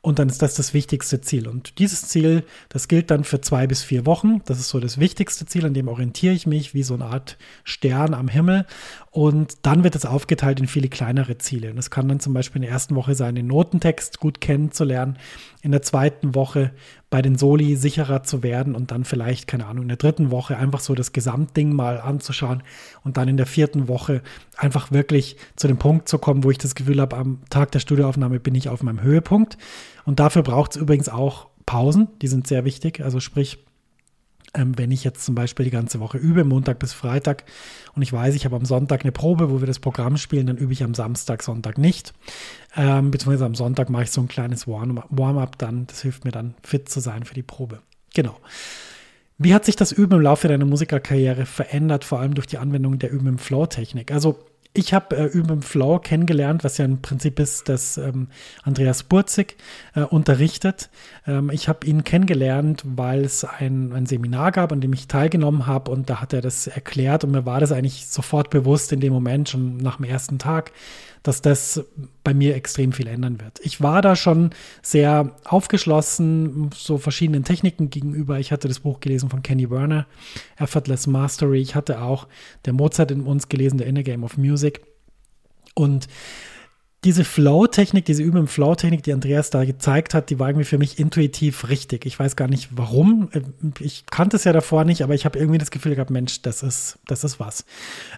Und 0.00 0.20
dann 0.20 0.28
ist 0.28 0.42
das 0.42 0.54
das 0.54 0.74
wichtigste 0.74 1.20
Ziel. 1.20 1.48
Und 1.48 1.80
dieses 1.80 2.02
Ziel, 2.02 2.44
das 2.68 2.86
gilt 2.86 3.10
dann 3.10 3.24
für 3.24 3.40
zwei 3.40 3.66
bis 3.66 3.82
vier 3.82 4.06
Wochen. 4.06 4.42
Das 4.46 4.60
ist 4.60 4.68
so 4.68 4.78
das 4.78 4.98
wichtigste 4.98 5.44
Ziel, 5.44 5.66
an 5.66 5.74
dem 5.74 5.88
orientiere 5.88 6.34
ich 6.34 6.46
mich, 6.46 6.72
wie 6.72 6.84
so 6.84 6.94
eine 6.94 7.06
Art 7.06 7.36
Stern 7.64 8.14
am 8.14 8.28
Himmel. 8.28 8.64
Und 9.10 9.66
dann 9.66 9.82
wird 9.82 9.96
es 9.96 10.06
aufgeteilt 10.06 10.60
in 10.60 10.68
viele 10.68 10.88
kleinere 10.88 11.38
Ziele. 11.38 11.72
Und 11.72 11.78
es 11.78 11.90
kann 11.90 12.08
dann 12.08 12.20
zum 12.20 12.32
Beispiel 12.32 12.60
in 12.60 12.66
der 12.66 12.70
ersten 12.70 12.94
Woche 12.94 13.16
sein, 13.16 13.34
den 13.34 13.48
Notentext 13.48 14.20
gut 14.20 14.40
kennenzulernen. 14.40 15.18
In 15.62 15.72
der 15.72 15.82
zweiten 15.82 16.36
Woche 16.36 16.70
bei 17.10 17.20
den 17.20 17.36
Soli 17.36 17.74
sicherer 17.74 18.22
zu 18.22 18.42
werden 18.42 18.76
und 18.76 18.90
dann 18.92 19.04
vielleicht, 19.04 19.46
keine 19.48 19.66
Ahnung, 19.66 19.82
in 19.82 19.88
der 19.88 19.96
dritten 19.96 20.30
Woche 20.30 20.56
einfach 20.56 20.80
so 20.80 20.94
das 20.94 21.12
Gesamtding 21.12 21.72
mal 21.72 22.00
anzuschauen 22.00 22.62
und 23.02 23.16
dann 23.16 23.28
in 23.28 23.36
der 23.36 23.46
vierten 23.46 23.88
Woche 23.88 24.22
einfach 24.56 24.92
wirklich 24.92 25.36
zu 25.56 25.66
dem 25.66 25.78
Punkt 25.78 26.08
zu 26.08 26.18
kommen, 26.18 26.44
wo 26.44 26.50
ich 26.50 26.58
das 26.58 26.74
Gefühl 26.74 27.00
habe, 27.00 27.16
am 27.16 27.40
Tag 27.50 27.72
der 27.72 27.80
Studioaufnahme 27.80 28.40
bin 28.40 28.54
ich 28.54 28.68
auf 28.68 28.82
meinem 28.82 29.00
Höhepunkt. 29.00 29.56
Und 30.08 30.20
dafür 30.20 30.42
braucht 30.42 30.70
es 30.70 30.80
übrigens 30.80 31.10
auch 31.10 31.48
Pausen, 31.66 32.08
die 32.22 32.28
sind 32.28 32.46
sehr 32.46 32.64
wichtig. 32.64 33.02
Also 33.04 33.20
sprich, 33.20 33.58
ähm, 34.54 34.78
wenn 34.78 34.90
ich 34.90 35.04
jetzt 35.04 35.22
zum 35.22 35.34
Beispiel 35.34 35.66
die 35.66 35.70
ganze 35.70 36.00
Woche 36.00 36.16
übe, 36.16 36.44
Montag 36.44 36.78
bis 36.78 36.94
Freitag, 36.94 37.44
und 37.94 38.00
ich 38.00 38.10
weiß, 38.10 38.34
ich 38.34 38.46
habe 38.46 38.56
am 38.56 38.64
Sonntag 38.64 39.02
eine 39.02 39.12
Probe, 39.12 39.50
wo 39.50 39.60
wir 39.60 39.66
das 39.66 39.80
Programm 39.80 40.16
spielen, 40.16 40.46
dann 40.46 40.56
übe 40.56 40.72
ich 40.72 40.82
am 40.82 40.94
Samstag, 40.94 41.42
Sonntag 41.42 41.76
nicht. 41.76 42.14
Ähm, 42.74 43.10
beziehungsweise 43.10 43.44
am 43.44 43.54
Sonntag 43.54 43.90
mache 43.90 44.04
ich 44.04 44.10
so 44.10 44.22
ein 44.22 44.28
kleines 44.28 44.66
Warm-up 44.66 45.58
dann. 45.58 45.86
Das 45.88 46.00
hilft 46.00 46.24
mir 46.24 46.30
dann, 46.30 46.54
fit 46.62 46.88
zu 46.88 47.00
sein 47.00 47.24
für 47.24 47.34
die 47.34 47.42
Probe. 47.42 47.82
Genau. 48.14 48.38
Wie 49.36 49.52
hat 49.52 49.66
sich 49.66 49.76
das 49.76 49.92
Üben 49.92 50.14
im 50.14 50.22
Laufe 50.22 50.48
deiner 50.48 50.64
Musikerkarriere 50.64 51.44
verändert, 51.44 52.06
vor 52.06 52.20
allem 52.20 52.32
durch 52.32 52.46
die 52.46 52.56
Anwendung 52.56 52.98
der 52.98 53.12
Üben 53.12 53.26
im 53.26 53.38
Flow-Technik? 53.38 54.10
Also 54.10 54.38
ich 54.74 54.94
habe 54.94 55.16
äh, 55.16 55.24
Üben 55.24 55.50
im 55.50 55.62
Flow 55.62 55.98
kennengelernt, 55.98 56.62
was 56.62 56.78
ja 56.78 56.84
im 56.84 57.02
Prinzip 57.02 57.40
ist, 57.40 57.68
dass 57.68 57.98
ähm, 57.98 58.28
Andreas 58.62 59.02
Burzig 59.02 59.56
äh, 59.94 60.02
unterrichtet. 60.02 60.90
Ähm, 61.26 61.50
ich 61.50 61.68
habe 61.68 61.86
ihn 61.86 62.04
kennengelernt, 62.04 62.82
weil 62.84 63.24
es 63.24 63.44
ein, 63.44 63.92
ein 63.92 64.06
Seminar 64.06 64.52
gab, 64.52 64.72
an 64.72 64.80
dem 64.80 64.92
ich 64.92 65.08
teilgenommen 65.08 65.66
habe 65.66 65.90
und 65.90 66.10
da 66.10 66.20
hat 66.20 66.32
er 66.32 66.42
das 66.42 66.66
erklärt 66.66 67.24
und 67.24 67.32
mir 67.32 67.46
war 67.46 67.60
das 67.60 67.72
eigentlich 67.72 68.06
sofort 68.06 68.50
bewusst 68.50 68.92
in 68.92 69.00
dem 69.00 69.12
Moment, 69.12 69.48
schon 69.48 69.78
nach 69.78 69.96
dem 69.96 70.04
ersten 70.04 70.38
Tag, 70.38 70.72
dass 71.22 71.42
das 71.42 71.84
bei 72.24 72.34
mir 72.34 72.54
extrem 72.54 72.92
viel 72.92 73.06
ändern 73.06 73.40
wird. 73.40 73.60
Ich 73.62 73.80
war 73.80 74.02
da 74.02 74.16
schon 74.16 74.50
sehr 74.82 75.34
aufgeschlossen, 75.44 76.70
so 76.74 76.98
verschiedenen 76.98 77.44
Techniken 77.44 77.90
gegenüber. 77.90 78.38
Ich 78.38 78.52
hatte 78.52 78.68
das 78.68 78.80
Buch 78.80 79.00
gelesen 79.00 79.30
von 79.30 79.42
Kenny 79.42 79.70
Werner, 79.70 80.06
Effortless 80.56 81.06
Mastery. 81.06 81.60
Ich 81.60 81.74
hatte 81.74 82.02
auch 82.02 82.26
der 82.64 82.72
Mozart 82.72 83.10
in 83.10 83.22
uns 83.22 83.48
gelesen, 83.48 83.78
der 83.78 83.86
Inner 83.86 84.02
Game 84.02 84.24
of 84.24 84.36
Music. 84.36 84.67
Und 85.74 86.08
diese 87.04 87.24
Flow-Technik, 87.24 88.04
diese 88.04 88.22
üben 88.22 88.48
Flow-Technik, 88.48 89.04
die 89.04 89.12
Andreas 89.12 89.50
da 89.50 89.64
gezeigt 89.64 90.14
hat, 90.14 90.30
die 90.30 90.38
war 90.38 90.48
irgendwie 90.48 90.64
für 90.64 90.78
mich 90.78 90.98
intuitiv 90.98 91.68
richtig. 91.68 92.04
Ich 92.06 92.18
weiß 92.18 92.34
gar 92.34 92.48
nicht 92.48 92.70
warum. 92.72 93.30
Ich 93.78 94.06
kannte 94.06 94.36
es 94.36 94.44
ja 94.44 94.52
davor 94.52 94.84
nicht, 94.84 95.02
aber 95.02 95.14
ich 95.14 95.24
habe 95.24 95.38
irgendwie 95.38 95.58
das 95.58 95.70
Gefühl 95.70 95.94
gehabt, 95.94 96.10
Mensch, 96.10 96.42
das 96.42 96.62
ist, 96.62 96.98
das 97.06 97.22
ist 97.22 97.38
was. 97.38 97.64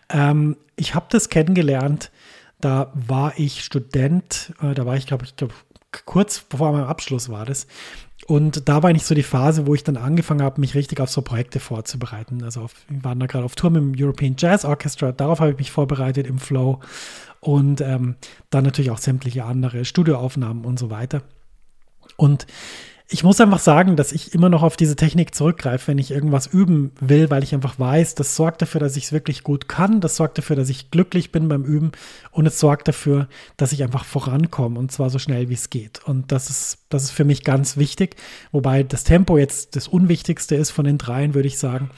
Ähm, 0.09 0.57
ich 0.77 0.95
habe 0.95 1.07
das 1.11 1.29
kennengelernt 1.29 2.11
da 2.61 2.93
war 2.95 3.33
ich 3.39 3.65
Student, 3.65 4.53
äh, 4.63 4.75
da 4.75 4.87
war 4.87 4.97
ich, 4.97 5.07
glaube 5.07 5.25
ich, 5.25 5.37
glaub, 5.37 5.53
kurz 6.05 6.45
vor 6.51 6.73
meinem 6.73 6.87
Abschluss 6.87 7.29
war 7.29 7.47
das. 7.47 7.67
Und 8.31 8.69
da 8.69 8.81
war 8.81 8.91
eigentlich 8.91 9.07
so 9.07 9.17
die 9.17 9.25
Phase, 9.25 9.67
wo 9.67 9.75
ich 9.75 9.83
dann 9.83 9.97
angefangen 9.97 10.41
habe, 10.41 10.61
mich 10.61 10.77
richtig 10.77 11.01
auf 11.01 11.11
so 11.11 11.21
Projekte 11.21 11.59
vorzubereiten. 11.59 12.45
Also 12.45 12.61
auf, 12.61 12.75
wir 12.89 13.03
waren 13.03 13.19
da 13.19 13.27
gerade 13.27 13.45
auf 13.45 13.57
Tour 13.57 13.71
mit 13.71 13.83
dem 13.83 13.95
European 13.99 14.37
Jazz 14.39 14.65
Orchestra, 14.65 15.11
darauf 15.11 15.41
habe 15.41 15.51
ich 15.51 15.59
mich 15.59 15.73
vorbereitet 15.73 16.29
im 16.29 16.39
Flow. 16.39 16.79
Und 17.41 17.81
ähm, 17.81 18.15
dann 18.49 18.63
natürlich 18.63 18.93
auch 18.93 18.99
sämtliche 18.99 19.45
andere 19.45 19.85
Studioaufnahmen 19.85 20.65
und 20.65 20.79
so 20.79 20.91
weiter. 20.91 21.23
Und 22.17 22.47
ich 23.13 23.25
muss 23.25 23.41
einfach 23.41 23.59
sagen, 23.59 23.97
dass 23.97 24.13
ich 24.13 24.35
immer 24.35 24.49
noch 24.49 24.63
auf 24.63 24.77
diese 24.77 24.95
Technik 24.95 25.35
zurückgreife, 25.35 25.89
wenn 25.89 25.99
ich 25.99 26.13
irgendwas 26.13 26.47
üben 26.47 26.93
will, 27.01 27.29
weil 27.29 27.43
ich 27.43 27.53
einfach 27.53 27.77
weiß, 27.77 28.15
das 28.15 28.37
sorgt 28.37 28.63
dafür, 28.63 28.81
dass 28.81 28.97
ich 28.97 29.05
es 29.05 29.13
wirklich 29.13 29.43
gut 29.43 29.69
kann, 29.69 30.01
das 30.01 30.15
sorgt 30.15 30.39
dafür, 30.39 30.55
dass 30.55 30.69
ich 30.69 30.93
glücklich 30.93 31.33
bin 31.33 31.49
beim 31.49 31.65
Üben 31.65 31.91
und 32.31 32.47
es 32.47 32.61
sorgt 32.61 32.87
dafür, 32.87 33.29
dass 33.57 33.73
ich 33.73 33.83
einfach 33.83 34.05
vorankomme 34.05 34.79
und 34.79 34.93
zwar 34.93 35.11
so 35.11 35.19
schnell 35.19 35.49
wie 35.49 35.55
es 35.55 35.71
geht. 35.71 36.01
Und 36.05 36.31
das 36.31 36.51
ist, 36.51 36.79
das 36.89 37.03
ist 37.03 37.11
für 37.11 37.25
mich 37.25 37.43
ganz 37.43 37.77
wichtig, 37.77 38.15
wobei 38.53 38.85
das 38.85 39.03
Tempo 39.03 39.39
jetzt 39.39 39.75
das 39.75 39.89
Unwichtigste 39.89 40.55
ist 40.55 40.71
von 40.71 40.85
den 40.85 40.97
dreien, 40.99 41.35
würde 41.35 41.49
ich 41.49 41.59
sagen. 41.59 41.91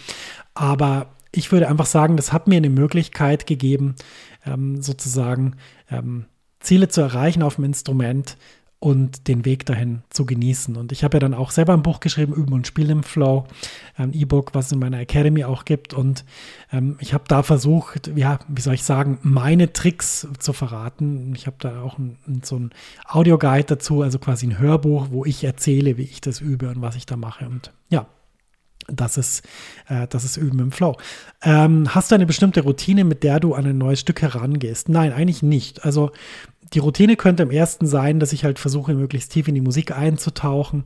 Aber 0.54 1.10
ich 1.30 1.52
würde 1.52 1.68
einfach 1.68 1.86
sagen, 1.86 2.16
das 2.16 2.32
hat 2.32 2.48
mir 2.48 2.56
eine 2.56 2.70
Möglichkeit 2.70 3.46
gegeben, 3.46 3.96
ähm, 4.46 4.80
sozusagen 4.80 5.56
ähm, 5.90 6.24
Ziele 6.60 6.88
zu 6.88 7.02
erreichen 7.02 7.42
auf 7.42 7.56
dem 7.56 7.64
Instrument, 7.64 8.38
und 8.82 9.28
den 9.28 9.44
Weg 9.44 9.64
dahin 9.64 10.02
zu 10.10 10.26
genießen. 10.26 10.76
Und 10.76 10.90
ich 10.90 11.04
habe 11.04 11.14
ja 11.14 11.20
dann 11.20 11.34
auch 11.34 11.52
selber 11.52 11.72
ein 11.72 11.84
Buch 11.84 12.00
geschrieben, 12.00 12.34
Üben 12.34 12.52
und 12.52 12.66
Spielen 12.66 12.90
im 12.90 13.02
Flow, 13.04 13.46
ein 13.94 14.12
E-Book, 14.12 14.56
was 14.56 14.66
es 14.66 14.72
in 14.72 14.80
meiner 14.80 14.98
Academy 14.98 15.44
auch 15.44 15.64
gibt. 15.64 15.94
Und 15.94 16.24
ähm, 16.72 16.96
ich 16.98 17.14
habe 17.14 17.22
da 17.28 17.44
versucht, 17.44 18.10
ja, 18.16 18.40
wie 18.48 18.60
soll 18.60 18.74
ich 18.74 18.82
sagen, 18.82 19.20
meine 19.22 19.72
Tricks 19.72 20.26
zu 20.40 20.52
verraten. 20.52 21.32
Ich 21.36 21.46
habe 21.46 21.58
da 21.60 21.80
auch 21.80 21.96
ein, 21.96 22.18
so 22.42 22.56
ein 22.56 22.70
Audioguide 23.06 23.66
dazu, 23.66 24.02
also 24.02 24.18
quasi 24.18 24.48
ein 24.48 24.58
Hörbuch, 24.58 25.12
wo 25.12 25.24
ich 25.24 25.44
erzähle, 25.44 25.96
wie 25.96 26.02
ich 26.02 26.20
das 26.20 26.40
übe 26.40 26.68
und 26.68 26.82
was 26.82 26.96
ich 26.96 27.06
da 27.06 27.16
mache. 27.16 27.46
Und 27.46 27.72
ja, 27.88 28.08
das 28.88 29.16
ist, 29.16 29.44
äh, 29.88 30.08
das 30.08 30.24
ist 30.24 30.36
Üben 30.36 30.58
im 30.58 30.72
Flow. 30.72 30.96
Ähm, 31.42 31.94
hast 31.94 32.10
du 32.10 32.16
eine 32.16 32.26
bestimmte 32.26 32.62
Routine, 32.62 33.04
mit 33.04 33.22
der 33.22 33.38
du 33.38 33.54
an 33.54 33.64
ein 33.64 33.78
neues 33.78 34.00
Stück 34.00 34.22
herangehst? 34.22 34.88
Nein, 34.88 35.12
eigentlich 35.12 35.42
nicht. 35.44 35.84
Also 35.84 36.10
die 36.74 36.78
Routine 36.78 37.16
könnte 37.16 37.42
im 37.42 37.50
ersten 37.50 37.86
sein, 37.86 38.18
dass 38.18 38.32
ich 38.32 38.44
halt 38.44 38.58
versuche, 38.58 38.94
möglichst 38.94 39.32
tief 39.32 39.48
in 39.48 39.54
die 39.54 39.60
Musik 39.60 39.96
einzutauchen, 39.96 40.84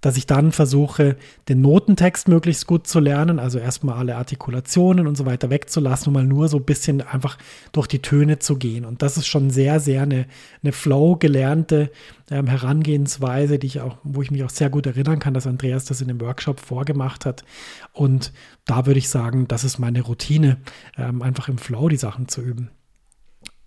dass 0.00 0.16
ich 0.16 0.26
dann 0.26 0.52
versuche, 0.52 1.16
den 1.48 1.60
Notentext 1.60 2.28
möglichst 2.28 2.66
gut 2.66 2.86
zu 2.86 3.00
lernen, 3.00 3.38
also 3.38 3.58
erstmal 3.58 3.98
alle 3.98 4.16
Artikulationen 4.16 5.06
und 5.06 5.16
so 5.16 5.26
weiter 5.26 5.50
wegzulassen, 5.50 6.08
um 6.08 6.14
mal 6.14 6.24
nur 6.24 6.48
so 6.48 6.58
ein 6.58 6.64
bisschen 6.64 7.00
einfach 7.00 7.36
durch 7.72 7.88
die 7.88 8.00
Töne 8.00 8.38
zu 8.38 8.56
gehen. 8.56 8.84
Und 8.84 9.02
das 9.02 9.16
ist 9.16 9.26
schon 9.26 9.50
sehr, 9.50 9.80
sehr 9.80 10.02
eine, 10.02 10.26
eine 10.62 10.72
Flow-gelernte 10.72 11.90
ähm, 12.30 12.46
Herangehensweise, 12.46 13.58
die 13.58 13.66
ich 13.66 13.80
auch, 13.80 13.96
wo 14.04 14.22
ich 14.22 14.30
mich 14.30 14.44
auch 14.44 14.50
sehr 14.50 14.70
gut 14.70 14.86
erinnern 14.86 15.18
kann, 15.18 15.34
dass 15.34 15.46
Andreas 15.46 15.84
das 15.84 16.00
in 16.00 16.08
dem 16.08 16.20
Workshop 16.20 16.60
vorgemacht 16.60 17.26
hat. 17.26 17.44
Und 17.92 18.32
da 18.66 18.86
würde 18.86 18.98
ich 18.98 19.08
sagen, 19.08 19.48
das 19.48 19.64
ist 19.64 19.78
meine 19.78 20.02
Routine, 20.02 20.58
ähm, 20.96 21.22
einfach 21.22 21.48
im 21.48 21.58
Flow 21.58 21.88
die 21.88 21.96
Sachen 21.96 22.28
zu 22.28 22.40
üben. 22.40 22.70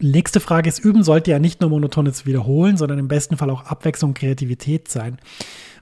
Nächste 0.01 0.39
Frage 0.39 0.67
ist, 0.67 0.79
üben 0.79 1.03
sollte 1.03 1.31
ja 1.31 1.39
nicht 1.39 1.62
nur 1.62 1.70
monotones 1.70 2.25
Wiederholen, 2.25 2.75
sondern 2.75 3.00
im 3.00 3.08
besten 3.08 3.38
Fall 3.38 3.50
auch 3.50 3.65
Abwechslung 3.65 4.12
und 4.12 4.17
Kreativität 4.17 4.89
sein. 4.89 5.17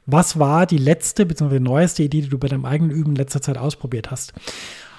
Was 0.06 0.40
war 0.40 0.66
die 0.66 0.78
letzte 0.78 1.26
bzw. 1.26 1.60
neueste 1.60 2.04
Idee, 2.04 2.22
die 2.22 2.30
du 2.30 2.38
bei 2.38 2.48
deinem 2.48 2.66
eigenen 2.66 2.92
Üben 2.92 3.12
in 3.12 3.16
letzter 3.16 3.42
Zeit 3.42 3.58
ausprobiert 3.58 4.12
hast? 4.12 4.34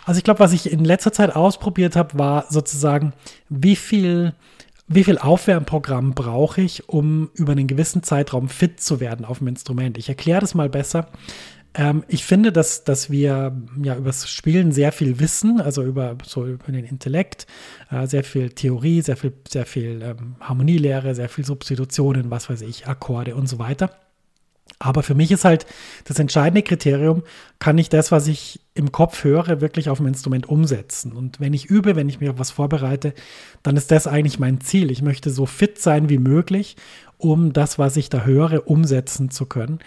Also 0.07 0.19
ich 0.19 0.25
glaube, 0.25 0.41
was 0.41 0.53
ich 0.53 0.73
in 0.73 0.85
letzter 0.85 1.13
Zeit 1.13 1.37
ausprobiert 1.37 1.97
habe, 1.97 2.19
war 2.19 2.47
sozusagen, 2.49 3.13
wie 3.49 3.77
viel, 3.77 4.33
wie 4.89 5.05
viel 5.05 5.19
Aufwärmprogramm 5.19 6.15
brauche 6.15 6.63
ich, 6.63 6.89
um 6.89 7.31
über 7.35 7.53
einen 7.53 7.67
gewissen 7.67 8.03
Zeitraum 8.03 8.49
fit 8.49 8.81
zu 8.81 9.01
werden 9.01 9.25
auf 9.25 9.39
dem 9.39 9.49
Instrument. 9.49 9.99
Ich 9.99 10.09
erkläre 10.09 10.41
das 10.41 10.55
mal 10.55 10.69
besser. 10.69 11.09
Ähm, 11.75 12.05
ich 12.09 12.25
finde, 12.25 12.53
dass, 12.53 12.85
dass 12.85 13.11
wir 13.11 13.57
ja 13.83 13.97
über 13.97 14.07
das 14.07 14.29
Spielen 14.29 14.73
sehr 14.73 14.93
viel 14.93 15.21
wissen, 15.21 15.61
also 15.61 15.83
über, 15.83 16.17
so 16.25 16.47
über 16.47 16.73
den 16.73 16.85
Intellekt, 16.85 17.47
äh, 17.91 18.07
sehr 18.07 18.25
viel 18.25 18.51
Theorie, 18.51 19.03
sehr 19.03 19.17
viel, 19.17 19.33
sehr 19.49 19.67
viel 19.67 20.03
ähm, 20.03 20.37
Harmonielehre, 20.41 21.15
sehr 21.15 21.29
viel 21.29 21.45
Substitutionen, 21.45 22.31
was 22.31 22.51
weiß 22.51 22.63
ich, 22.63 22.87
Akkorde 22.87 23.37
und 23.37 23.49
so 23.49 23.59
weiter. 23.59 23.91
Aber 24.79 25.03
für 25.03 25.15
mich 25.15 25.31
ist 25.31 25.45
halt 25.45 25.67
das 26.05 26.19
entscheidende 26.19 26.63
Kriterium, 26.63 27.23
kann 27.59 27.77
ich 27.77 27.91
das, 27.91 28.11
was 28.13 28.27
ich 28.29 28.61
im 28.75 28.93
Kopf 28.93 29.25
höre, 29.25 29.61
wirklich 29.61 29.91
auf 29.91 29.99
dem 29.99 30.07
Instrument 30.07 30.49
umsetzen. 30.49 31.13
Und 31.13 31.39
wenn 31.39 31.53
ich 31.53 31.67
übe, 31.67 31.97
wenn 31.97 32.09
ich 32.09 32.21
mir 32.21 32.31
auf 32.31 32.39
was 32.39 32.51
vorbereite, 32.51 33.13
dann 33.63 33.77
ist 33.77 33.91
das 33.91 34.07
eigentlich 34.07 34.39
mein 34.39 34.61
Ziel. 34.61 34.91
Ich 34.91 35.03
möchte 35.03 35.31
so 35.31 35.45
fit 35.45 35.79
sein 35.79 36.09
wie 36.09 36.19
möglich, 36.19 36.77
um 37.19 37.53
das, 37.53 37.79
was 37.79 37.97
ich 37.97 38.09
da 38.09 38.25
höre, 38.25 38.67
umsetzen 38.69 39.31
zu 39.31 39.45
können. 39.45 39.81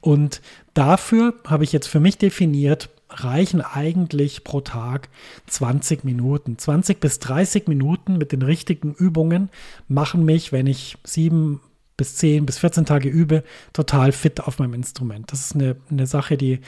Und 0.00 0.40
dafür 0.74 1.34
habe 1.46 1.64
ich 1.64 1.72
jetzt 1.72 1.88
für 1.88 2.00
mich 2.00 2.18
definiert, 2.18 2.90
reichen 3.10 3.60
eigentlich 3.60 4.44
pro 4.44 4.60
Tag 4.60 5.08
20 5.46 6.04
Minuten. 6.04 6.58
20 6.58 7.00
bis 7.00 7.18
30 7.20 7.66
Minuten 7.66 8.18
mit 8.18 8.32
den 8.32 8.42
richtigen 8.42 8.94
Übungen 8.94 9.50
machen 9.88 10.24
mich, 10.24 10.52
wenn 10.52 10.66
ich 10.66 10.98
sieben 11.04 11.60
bis 11.98 12.14
10 12.14 12.46
bis 12.46 12.58
14 12.58 12.86
Tage 12.86 13.08
übe, 13.08 13.42
total 13.72 14.12
fit 14.12 14.40
auf 14.40 14.60
meinem 14.60 14.74
Instrument. 14.74 15.32
Das 15.32 15.40
ist 15.40 15.54
eine, 15.56 15.76
eine 15.90 16.06
Sache, 16.06 16.36
die, 16.36 16.60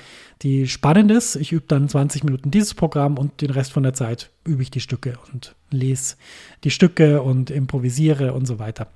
die 0.42 0.66
spannend 0.66 1.10
ist. 1.12 1.36
Ich 1.36 1.52
übe 1.52 1.66
dann 1.68 1.88
20 1.88 2.24
Minuten 2.24 2.50
dieses 2.50 2.74
Programm 2.74 3.16
und 3.16 3.40
den 3.40 3.50
Rest 3.50 3.72
von 3.72 3.84
der 3.84 3.94
Zeit 3.94 4.30
übe 4.44 4.62
ich 4.62 4.72
die 4.72 4.80
Stücke 4.80 5.18
und 5.32 5.54
lese 5.70 6.16
die 6.64 6.72
Stücke 6.72 7.22
und 7.22 7.50
improvisiere 7.50 8.32
und 8.32 8.46
so 8.46 8.58
weiter. 8.58 8.88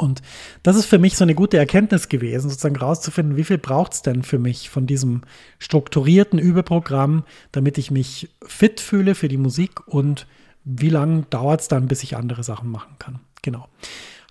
Und 0.00 0.22
das 0.62 0.76
ist 0.76 0.86
für 0.86 0.98
mich 0.98 1.16
so 1.16 1.24
eine 1.24 1.34
gute 1.34 1.58
Erkenntnis 1.58 2.08
gewesen, 2.08 2.48
sozusagen 2.48 2.76
rauszufinden, 2.76 3.36
wie 3.36 3.44
viel 3.44 3.58
braucht 3.58 3.92
es 3.92 4.02
denn 4.02 4.22
für 4.22 4.38
mich 4.38 4.70
von 4.70 4.86
diesem 4.86 5.22
strukturierten 5.58 6.38
Übeprogramm, 6.38 7.24
damit 7.52 7.76
ich 7.76 7.90
mich 7.90 8.30
fit 8.46 8.80
fühle 8.80 9.14
für 9.14 9.28
die 9.28 9.36
Musik 9.36 9.86
und 9.86 10.26
wie 10.64 10.88
lange 10.88 11.26
dauert 11.28 11.60
es 11.60 11.68
dann, 11.68 11.86
bis 11.86 12.02
ich 12.02 12.16
andere 12.16 12.42
Sachen 12.42 12.70
machen 12.70 12.96
kann. 12.98 13.20
Genau. 13.42 13.68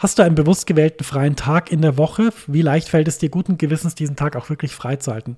Hast 0.02 0.18
du 0.18 0.24
einen 0.24 0.36
bewusst 0.36 0.66
gewählten 0.66 1.04
freien 1.04 1.36
Tag 1.36 1.74
in 1.74 1.82
der 1.82 1.98
Woche? 1.98 2.30
Wie 2.48 2.62
leicht 2.62 2.88
fällt 2.88 3.10
es 3.10 3.18
dir 3.18 3.28
guten 3.28 3.58
Gewissens, 3.58 3.96
diesen 3.96 4.16
Tag 4.16 4.38
auch 4.38 4.50
wirklich 4.50 4.74
freizuhalten? 4.74 5.36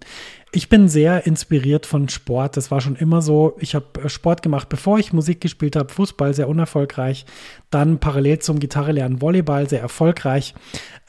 Ich 0.51 0.69
bin 0.69 0.87
sehr 0.87 1.25
inspiriert 1.25 1.87
von 1.87 2.07
Sport. 2.09 2.57
Das 2.57 2.69
war 2.69 2.79
schon 2.79 2.95
immer 2.95 3.23
so. 3.23 3.55
Ich 3.59 3.73
habe 3.73 4.03
äh, 4.03 4.07
Sport 4.07 4.43
gemacht, 4.43 4.69
bevor 4.69 4.99
ich 4.99 5.13
Musik 5.13 5.41
gespielt 5.41 5.75
habe. 5.75 5.91
Fußball 5.91 6.35
sehr 6.35 6.47
unerfolgreich. 6.47 7.25
Dann 7.71 7.97
parallel 7.97 8.37
zum 8.37 8.59
Gitarrelernen 8.59 9.19
Volleyball 9.19 9.67
sehr 9.67 9.81
erfolgreich. 9.81 10.53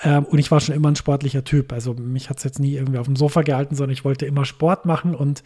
Ähm, 0.02 0.24
und 0.24 0.38
ich 0.38 0.50
war 0.50 0.60
schon 0.60 0.74
immer 0.74 0.90
ein 0.90 0.96
sportlicher 0.96 1.44
Typ. 1.44 1.72
Also 1.72 1.94
mich 1.94 2.30
hat 2.30 2.38
es 2.38 2.44
jetzt 2.44 2.58
nie 2.58 2.74
irgendwie 2.74 2.98
auf 2.98 3.06
dem 3.06 3.16
Sofa 3.16 3.42
gehalten, 3.42 3.74
sondern 3.74 3.92
ich 3.92 4.04
wollte 4.04 4.26
immer 4.26 4.44
Sport 4.44 4.86
machen. 4.86 5.14
Und 5.14 5.42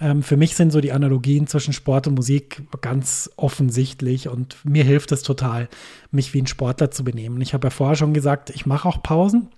ähm, 0.00 0.22
für 0.22 0.36
mich 0.36 0.56
sind 0.56 0.72
so 0.72 0.80
die 0.80 0.92
Analogien 0.92 1.46
zwischen 1.46 1.72
Sport 1.72 2.06
und 2.06 2.14
Musik 2.14 2.62
ganz 2.80 3.30
offensichtlich. 3.36 4.28
Und 4.28 4.56
mir 4.64 4.84
hilft 4.84 5.12
es 5.12 5.22
total, 5.22 5.68
mich 6.10 6.34
wie 6.34 6.42
ein 6.42 6.46
Sportler 6.46 6.90
zu 6.90 7.04
benehmen. 7.04 7.40
Ich 7.40 7.54
habe 7.54 7.66
ja 7.66 7.70
vorher 7.70 7.96
schon 7.96 8.14
gesagt, 8.14 8.50
ich 8.50 8.66
mache 8.66 8.88
auch 8.88 9.02
Pausen 9.02 9.48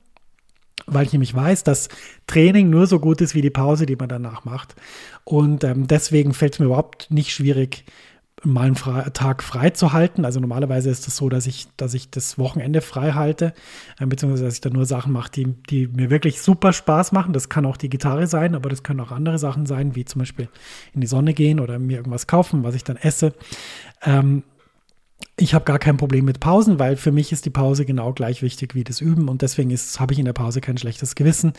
weil 0.86 1.04
ich 1.04 1.12
nämlich 1.12 1.34
weiß, 1.34 1.64
dass 1.64 1.88
Training 2.26 2.70
nur 2.70 2.86
so 2.86 3.00
gut 3.00 3.20
ist 3.20 3.34
wie 3.34 3.42
die 3.42 3.50
Pause, 3.50 3.86
die 3.86 3.96
man 3.96 4.08
danach 4.08 4.44
macht. 4.44 4.76
Und 5.24 5.64
ähm, 5.64 5.86
deswegen 5.88 6.32
fällt 6.32 6.54
es 6.54 6.58
mir 6.60 6.66
überhaupt 6.66 7.10
nicht 7.10 7.32
schwierig, 7.32 7.84
mal 8.44 8.66
einen 8.66 8.76
Fre 8.76 9.12
Tag 9.12 9.42
frei 9.42 9.70
zu 9.70 9.92
halten. 9.92 10.24
Also 10.24 10.40
normalerweise 10.40 10.90
ist 10.90 11.00
es 11.00 11.04
das 11.06 11.16
so, 11.16 11.28
dass 11.28 11.46
ich, 11.46 11.68
dass 11.76 11.94
ich 11.94 12.10
das 12.10 12.38
Wochenende 12.38 12.80
frei 12.80 13.12
halte, 13.12 13.54
äh, 13.98 14.06
beziehungsweise 14.06 14.44
dass 14.44 14.54
ich 14.54 14.60
da 14.60 14.70
nur 14.70 14.84
Sachen 14.84 15.12
mache, 15.12 15.30
die, 15.30 15.44
die 15.70 15.86
mir 15.86 16.10
wirklich 16.10 16.40
super 16.40 16.72
Spaß 16.72 17.12
machen. 17.12 17.32
Das 17.32 17.48
kann 17.48 17.66
auch 17.66 17.76
die 17.76 17.88
Gitarre 17.88 18.26
sein, 18.26 18.54
aber 18.54 18.68
das 18.68 18.82
können 18.82 19.00
auch 19.00 19.12
andere 19.12 19.38
Sachen 19.38 19.66
sein, 19.66 19.94
wie 19.94 20.04
zum 20.04 20.20
Beispiel 20.20 20.48
in 20.92 21.00
die 21.00 21.06
Sonne 21.06 21.34
gehen 21.34 21.60
oder 21.60 21.78
mir 21.78 21.96
irgendwas 21.96 22.26
kaufen, 22.26 22.62
was 22.62 22.74
ich 22.74 22.84
dann 22.84 22.96
esse. 22.96 23.32
Ähm, 24.02 24.42
ich 25.38 25.52
habe 25.52 25.66
gar 25.66 25.78
kein 25.78 25.98
Problem 25.98 26.24
mit 26.24 26.40
Pausen, 26.40 26.78
weil 26.78 26.96
für 26.96 27.12
mich 27.12 27.30
ist 27.30 27.44
die 27.44 27.50
Pause 27.50 27.84
genau 27.84 28.12
gleich 28.12 28.42
wichtig 28.42 28.74
wie 28.74 28.84
das 28.84 29.02
Üben 29.02 29.28
und 29.28 29.42
deswegen 29.42 29.70
habe 29.70 30.12
ich 30.12 30.18
in 30.18 30.24
der 30.24 30.32
Pause 30.32 30.62
kein 30.62 30.78
schlechtes 30.78 31.14
Gewissen. 31.14 31.52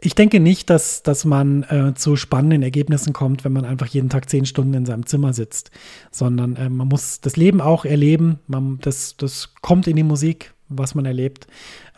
Ich 0.00 0.14
denke 0.14 0.38
nicht, 0.38 0.68
dass, 0.68 1.02
dass 1.02 1.24
man 1.24 1.62
äh, 1.64 1.94
zu 1.94 2.16
spannenden 2.16 2.62
Ergebnissen 2.62 3.14
kommt, 3.14 3.44
wenn 3.44 3.52
man 3.52 3.64
einfach 3.64 3.86
jeden 3.86 4.10
Tag 4.10 4.28
zehn 4.28 4.44
Stunden 4.44 4.74
in 4.74 4.84
seinem 4.84 5.06
Zimmer 5.06 5.32
sitzt, 5.32 5.70
sondern 6.10 6.56
äh, 6.56 6.68
man 6.68 6.88
muss 6.88 7.22
das 7.22 7.36
Leben 7.36 7.62
auch 7.62 7.86
erleben. 7.86 8.38
Man, 8.46 8.78
das, 8.82 9.16
das 9.16 9.54
kommt 9.62 9.86
in 9.86 9.96
die 9.96 10.02
Musik, 10.02 10.52
was 10.68 10.94
man 10.94 11.06
erlebt. 11.06 11.46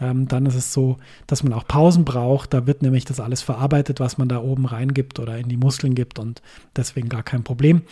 Ähm, 0.00 0.28
dann 0.28 0.46
ist 0.46 0.54
es 0.54 0.72
so, 0.72 0.98
dass 1.26 1.42
man 1.42 1.52
auch 1.52 1.66
Pausen 1.66 2.04
braucht. 2.04 2.52
Da 2.52 2.66
wird 2.66 2.82
nämlich 2.82 3.04
das 3.04 3.20
alles 3.20 3.42
verarbeitet, 3.42 4.00
was 4.00 4.18
man 4.18 4.28
da 4.28 4.40
oben 4.40 4.66
reingibt 4.66 5.18
oder 5.18 5.38
in 5.38 5.48
die 5.48 5.56
Muskeln 5.56 5.94
gibt 5.94 6.18
und 6.18 6.42
deswegen 6.76 7.08
gar 7.08 7.22
kein 7.22 7.44
Problem. 7.44 7.82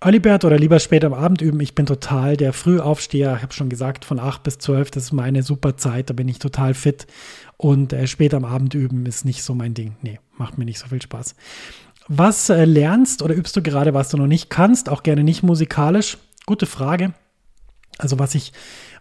Early 0.00 0.20
Bird 0.20 0.44
oder 0.44 0.58
lieber 0.58 0.80
später 0.80 1.08
am 1.08 1.14
Abend 1.14 1.42
üben. 1.42 1.60
Ich 1.60 1.74
bin 1.74 1.86
total 1.86 2.36
der 2.36 2.52
Frühaufsteher. 2.52 3.34
Ich 3.36 3.42
habe 3.42 3.52
schon 3.52 3.68
gesagt, 3.68 4.04
von 4.04 4.18
8 4.18 4.42
bis 4.42 4.58
12, 4.58 4.90
das 4.90 5.04
ist 5.04 5.12
meine 5.12 5.42
super 5.42 5.76
Zeit. 5.76 6.10
Da 6.10 6.14
bin 6.14 6.28
ich 6.28 6.38
total 6.38 6.74
fit. 6.74 7.06
Und 7.56 7.92
äh, 7.92 8.06
später 8.06 8.38
am 8.38 8.44
Abend 8.44 8.74
üben 8.74 9.06
ist 9.06 9.24
nicht 9.24 9.42
so 9.42 9.54
mein 9.54 9.74
Ding. 9.74 9.96
Nee, 10.02 10.18
macht 10.36 10.58
mir 10.58 10.64
nicht 10.64 10.78
so 10.78 10.86
viel 10.86 11.02
Spaß. 11.02 11.34
Was 12.08 12.48
äh, 12.48 12.64
lernst 12.64 13.22
oder 13.22 13.34
übst 13.34 13.56
du 13.56 13.62
gerade, 13.62 13.94
was 13.94 14.08
du 14.08 14.16
noch 14.16 14.26
nicht 14.26 14.50
kannst? 14.50 14.88
Auch 14.88 15.02
gerne 15.02 15.22
nicht 15.22 15.42
musikalisch. 15.42 16.18
Gute 16.46 16.66
Frage. 16.66 17.14
Also 17.98 18.18
was 18.18 18.34
ich 18.34 18.52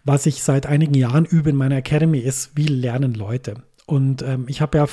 was 0.04 0.26
ich 0.26 0.44
seit 0.44 0.66
einigen 0.66 0.94
Jahren 0.94 1.26
übe 1.26 1.52
in 1.52 1.56
meiner 1.56 1.78
Academy, 1.78 2.20
ist, 2.20 2.52
wie 2.56 2.68
lernen 2.68 3.14
Leute. 3.14 3.56
Und 3.86 4.22
ähm, 4.22 4.46
ich 4.48 4.62
habe 4.62 4.78
ja 4.78 4.88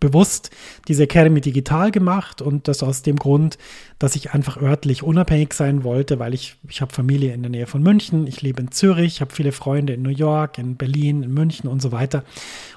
bewusst 0.00 0.50
diese 0.86 1.04
Academy 1.04 1.40
digital 1.40 1.90
gemacht 1.90 2.40
und 2.40 2.68
das 2.68 2.82
aus 2.82 3.02
dem 3.02 3.16
Grund, 3.16 3.58
dass 3.98 4.14
ich 4.14 4.32
einfach 4.32 4.60
örtlich 4.60 5.02
unabhängig 5.02 5.52
sein 5.54 5.82
wollte, 5.82 6.20
weil 6.20 6.34
ich, 6.34 6.56
ich 6.68 6.80
habe 6.80 6.92
Familie 6.92 7.34
in 7.34 7.42
der 7.42 7.50
Nähe 7.50 7.66
von 7.66 7.82
München, 7.82 8.28
ich 8.28 8.40
lebe 8.42 8.62
in 8.62 8.70
Zürich, 8.70 9.14
ich 9.14 9.20
habe 9.20 9.34
viele 9.34 9.50
Freunde 9.50 9.94
in 9.94 10.02
New 10.02 10.10
York, 10.10 10.58
in 10.58 10.76
Berlin, 10.76 11.24
in 11.24 11.34
München 11.34 11.68
und 11.68 11.82
so 11.82 11.90
weiter. 11.90 12.22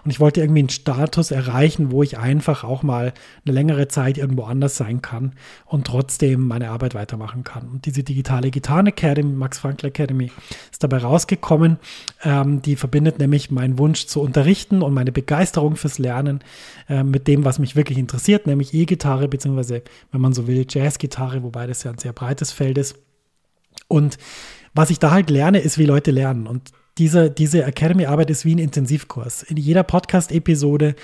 Und 0.04 0.10
ich 0.10 0.20
wollte 0.20 0.42
irgendwie 0.42 0.62
einen 0.62 0.70
Status 0.70 1.30
erreichen, 1.30 1.92
wo 1.92 2.02
ich 2.02 2.18
einfach 2.18 2.64
auch 2.64 2.82
mal 2.82 3.14
eine 3.46 3.54
längere 3.54 3.88
Zeit 3.88 4.18
irgendwo 4.18 4.44
anders 4.44 4.78
sein 4.78 5.04
kann 5.04 5.34
und 5.66 5.86
trotzdem 5.86 6.48
meine 6.48 6.72
Arbeit 6.72 6.96
weitermachen 6.96 7.44
kann. 7.44 7.68
Und 7.70 7.86
diese 7.86 8.04
digitale 8.04 8.50
Gitarren 8.50 8.88
Academy, 8.88 9.34
Max 9.34 9.60
Frankl 9.60 9.88
Academy, 9.88 10.32
ist 10.72 10.84
dabei 10.84 10.98
rausgekommen. 10.98 11.78
Ähm, 12.24 12.64
die 12.64 12.76
verbindet 12.76 13.20
nämlich 13.20 13.52
meinen 13.52 13.78
Wunsch 13.78 14.08
zu 14.08 14.22
unterrichten 14.22 14.82
und 14.82 14.96
meine 14.96 15.12
Begeisterung 15.12 15.76
fürs 15.76 16.00
Lernen 16.00 16.40
äh, 16.90 17.04
mit 17.12 17.28
dem, 17.28 17.46
was 17.46 17.60
mich 17.60 17.76
wirklich 17.76 17.98
interessiert, 17.98 18.48
nämlich 18.48 18.74
E-Gitarre, 18.74 19.28
beziehungsweise, 19.28 19.84
wenn 20.12 20.22
man 20.22 20.34
so 20.34 20.48
will, 20.48 20.66
Jazzgitarre, 20.68 21.44
wobei 21.44 21.68
das 21.68 21.84
ja 21.84 21.92
ein 21.92 21.98
sehr 21.98 22.14
breites 22.14 22.52
Feld 22.52 22.78
ist. 22.78 22.96
Und 23.88 24.18
was 24.74 24.90
ich 24.90 25.00
da 25.00 25.12
halt 25.12 25.30
lerne, 25.30 25.60
ist, 25.60 25.78
wie 25.78 25.86
Leute 25.86 26.12
lernen. 26.12 26.48
Und 26.48 26.72
diese, 26.98 27.32
diese 27.32 27.64
Academy-Arbeit 27.64 28.30
ist 28.30 28.46
wie 28.46 28.56
ein 28.56 28.60
Intensivkurs. 28.60 29.44
In 29.44 29.58
jeder 29.58 29.84
Podcast-Episode, 29.84 30.96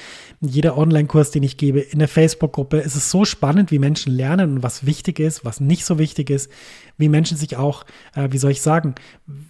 in 0.42 0.50
jeder 0.50 0.78
Online-Kurs, 0.78 1.32
den 1.32 1.44
ich 1.44 1.58
gebe, 1.58 1.80
in 1.80 2.00
der 2.00 2.08
Facebook-Gruppe 2.08 2.78
ist 2.78 2.96
es 2.96 3.10
so 3.10 3.26
spannend, 3.26 3.72
wie 3.72 3.80
Menschen 3.80 4.14
lernen 4.14 4.54
und 4.54 4.64
was 4.64 4.86
wichtig 4.86 5.20
ist, 5.20 5.46
was 5.46 5.60
nicht 5.60 5.86
so 5.86 5.98
wichtig 5.98 6.30
ist, 6.30 6.52
wie 6.98 7.10
Menschen 7.10 7.38
sich 7.38 7.58
auch, 7.58 7.86
äh, 8.16 8.30
wie 8.32 8.38
soll 8.38 8.52
ich 8.52 8.62
sagen, 8.62 8.96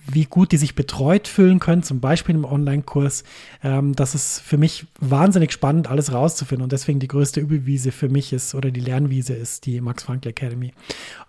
wie 0.09 0.25
gut 0.25 0.51
die 0.51 0.57
sich 0.57 0.75
betreut 0.75 1.27
fühlen 1.27 1.59
können, 1.59 1.83
zum 1.83 1.99
Beispiel 1.99 2.35
im 2.35 2.45
Online-Kurs. 2.45 3.23
Ähm, 3.63 3.95
das 3.95 4.15
ist 4.15 4.39
für 4.41 4.57
mich 4.57 4.85
wahnsinnig 4.99 5.51
spannend, 5.51 5.89
alles 5.89 6.11
rauszufinden. 6.11 6.63
Und 6.63 6.71
deswegen 6.71 6.99
die 6.99 7.07
größte 7.07 7.39
Übelwiese 7.39 7.91
für 7.91 8.09
mich 8.09 8.33
ist 8.33 8.55
oder 8.55 8.71
die 8.71 8.79
Lernwiese 8.79 9.33
ist 9.33 9.65
die 9.65 9.81
Max 9.81 10.03
Frankl 10.03 10.29
Academy. 10.29 10.73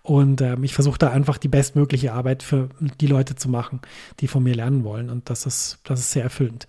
Und 0.03 0.41
ähm, 0.41 0.65
ich 0.65 0.75
versuche 0.75 0.99
da 0.99 1.11
einfach 1.11 1.39
die 1.39 1.49
bestmögliche 1.49 2.13
Arbeit 2.13 2.43
für 2.43 2.69
die 3.01 3.07
Leute 3.07 3.37
zu 3.37 3.49
machen, 3.49 3.81
die 4.21 4.29
von 4.29 4.43
mir 4.43 4.55
lernen 4.55 4.85
wollen. 4.85 5.11
Und 5.11 5.31
das 5.31 5.47
ist, 5.47 5.79
das 5.85 6.01
ist 6.01 6.13
sehr 6.13 6.25
erfüllend. 6.25 6.67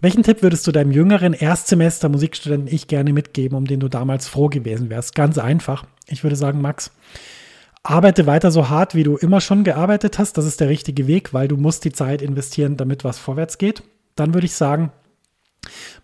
Welchen 0.00 0.22
Tipp 0.22 0.42
würdest 0.42 0.66
du 0.66 0.72
deinem 0.72 0.92
jüngeren 0.92 1.32
Erstsemester 1.32 2.10
Musikstudenten 2.10 2.72
ich 2.72 2.88
gerne 2.88 3.14
mitgeben, 3.14 3.56
um 3.56 3.66
den 3.66 3.80
du 3.80 3.88
damals 3.88 4.28
froh 4.28 4.48
gewesen 4.48 4.90
wärst? 4.90 5.14
Ganz 5.14 5.38
einfach. 5.38 5.86
Ich 6.08 6.22
würde 6.22 6.36
sagen, 6.36 6.60
Max, 6.60 6.90
arbeite 7.84 8.26
weiter 8.26 8.50
so 8.50 8.68
hart, 8.70 8.94
wie 8.94 9.04
du 9.04 9.16
immer 9.16 9.40
schon 9.40 9.62
gearbeitet 9.62 10.18
hast. 10.18 10.36
Das 10.36 10.46
ist 10.46 10.60
der 10.60 10.68
richtige 10.68 11.06
Weg, 11.06 11.32
weil 11.32 11.46
du 11.46 11.56
musst 11.56 11.84
die 11.84 11.92
Zeit 11.92 12.22
investieren, 12.22 12.76
damit 12.76 13.04
was 13.04 13.18
vorwärts 13.18 13.58
geht. 13.58 13.82
Dann 14.16 14.34
würde 14.34 14.46
ich 14.46 14.54
sagen, 14.54 14.90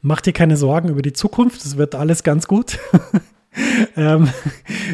mach 0.03 0.21
dir 0.21 0.33
keine 0.33 0.57
Sorgen 0.57 0.91
über 0.91 1.03
die 1.03 1.15
Zukunft. 1.15 1.65
Es 1.65 1.77
wird 1.77 1.95
alles 1.95 2.23
ganz 2.23 2.47
gut. 2.47 2.79
ähm, 3.97 4.29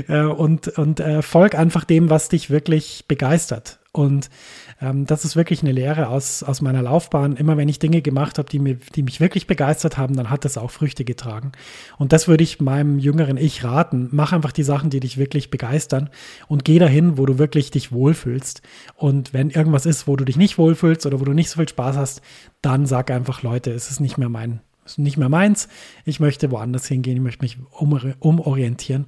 äh, 0.09 0.23
und 0.23 0.69
und 0.79 1.01
äh, 1.01 1.23
folg 1.23 1.57
einfach 1.57 1.85
dem, 1.85 2.09
was 2.09 2.29
dich 2.29 2.51
wirklich 2.51 3.05
begeistert. 3.09 3.81
Und 3.93 4.31
ähm, 4.81 5.07
das 5.07 5.25
ist 5.25 5.37
wirklich 5.37 5.63
eine 5.63 5.73
Lehre 5.73 6.09
aus, 6.09 6.43
aus 6.43 6.61
meiner 6.61 6.83
Laufbahn. 6.83 7.37
Immer 7.37 7.57
wenn 7.57 7.69
ich 7.69 7.79
Dinge 7.79 8.03
gemacht 8.03 8.39
habe, 8.39 8.49
die, 8.49 8.59
mir, 8.59 8.77
die 8.95 9.03
mich 9.03 9.21
wirklich 9.21 9.47
begeistert 9.47 9.97
haben, 9.97 10.17
dann 10.17 10.31
hat 10.31 10.45
das 10.45 10.59
auch 10.59 10.71
Früchte 10.71 11.05
getragen. 11.05 11.53
Und 11.99 12.13
das 12.13 12.29
würde 12.29 12.45
ich 12.45 12.61
meinem 12.61 12.99
jüngeren 12.99 13.37
Ich 13.37 13.65
raten. 13.65 14.09
Mach 14.13 14.33
einfach 14.33 14.53
die 14.53 14.63
Sachen, 14.63 14.91
die 14.91 15.01
dich 15.01 15.17
wirklich 15.17 15.51
begeistern 15.51 16.11
und 16.49 16.65
geh 16.65 16.79
dahin, 16.79 17.19
wo 17.19 17.27
du 17.27 17.39
wirklich 17.39 17.71
dich 17.71 17.93
wohlfühlst. 17.93 18.63
Und 18.97 19.33
wenn 19.33 19.51
irgendwas 19.51 19.87
ist, 19.87 20.07
wo 20.07 20.17
du 20.17 20.25
dich 20.25 20.37
nicht 20.37 20.59
wohlfühlst 20.59 21.07
oder 21.07 21.21
wo 21.21 21.25
du 21.25 21.33
nicht 21.33 21.51
so 21.51 21.59
viel 21.59 21.69
Spaß 21.69 21.97
hast, 21.97 22.23
dann 22.61 22.87
sag 22.87 23.11
einfach, 23.11 23.43
Leute, 23.43 23.71
es 23.73 23.91
ist 23.91 24.01
nicht 24.01 24.19
mehr 24.19 24.29
mein, 24.29 24.61
ist 24.85 24.99
nicht 24.99 25.17
mehr 25.17 25.29
meins. 25.29 25.69
Ich 26.05 26.21
möchte 26.21 26.51
woanders 26.51 26.87
hingehen, 26.87 27.17
ich 27.17 27.23
möchte 27.23 27.45
mich 27.45 27.59
um, 27.71 27.99
umorientieren. 28.19 29.07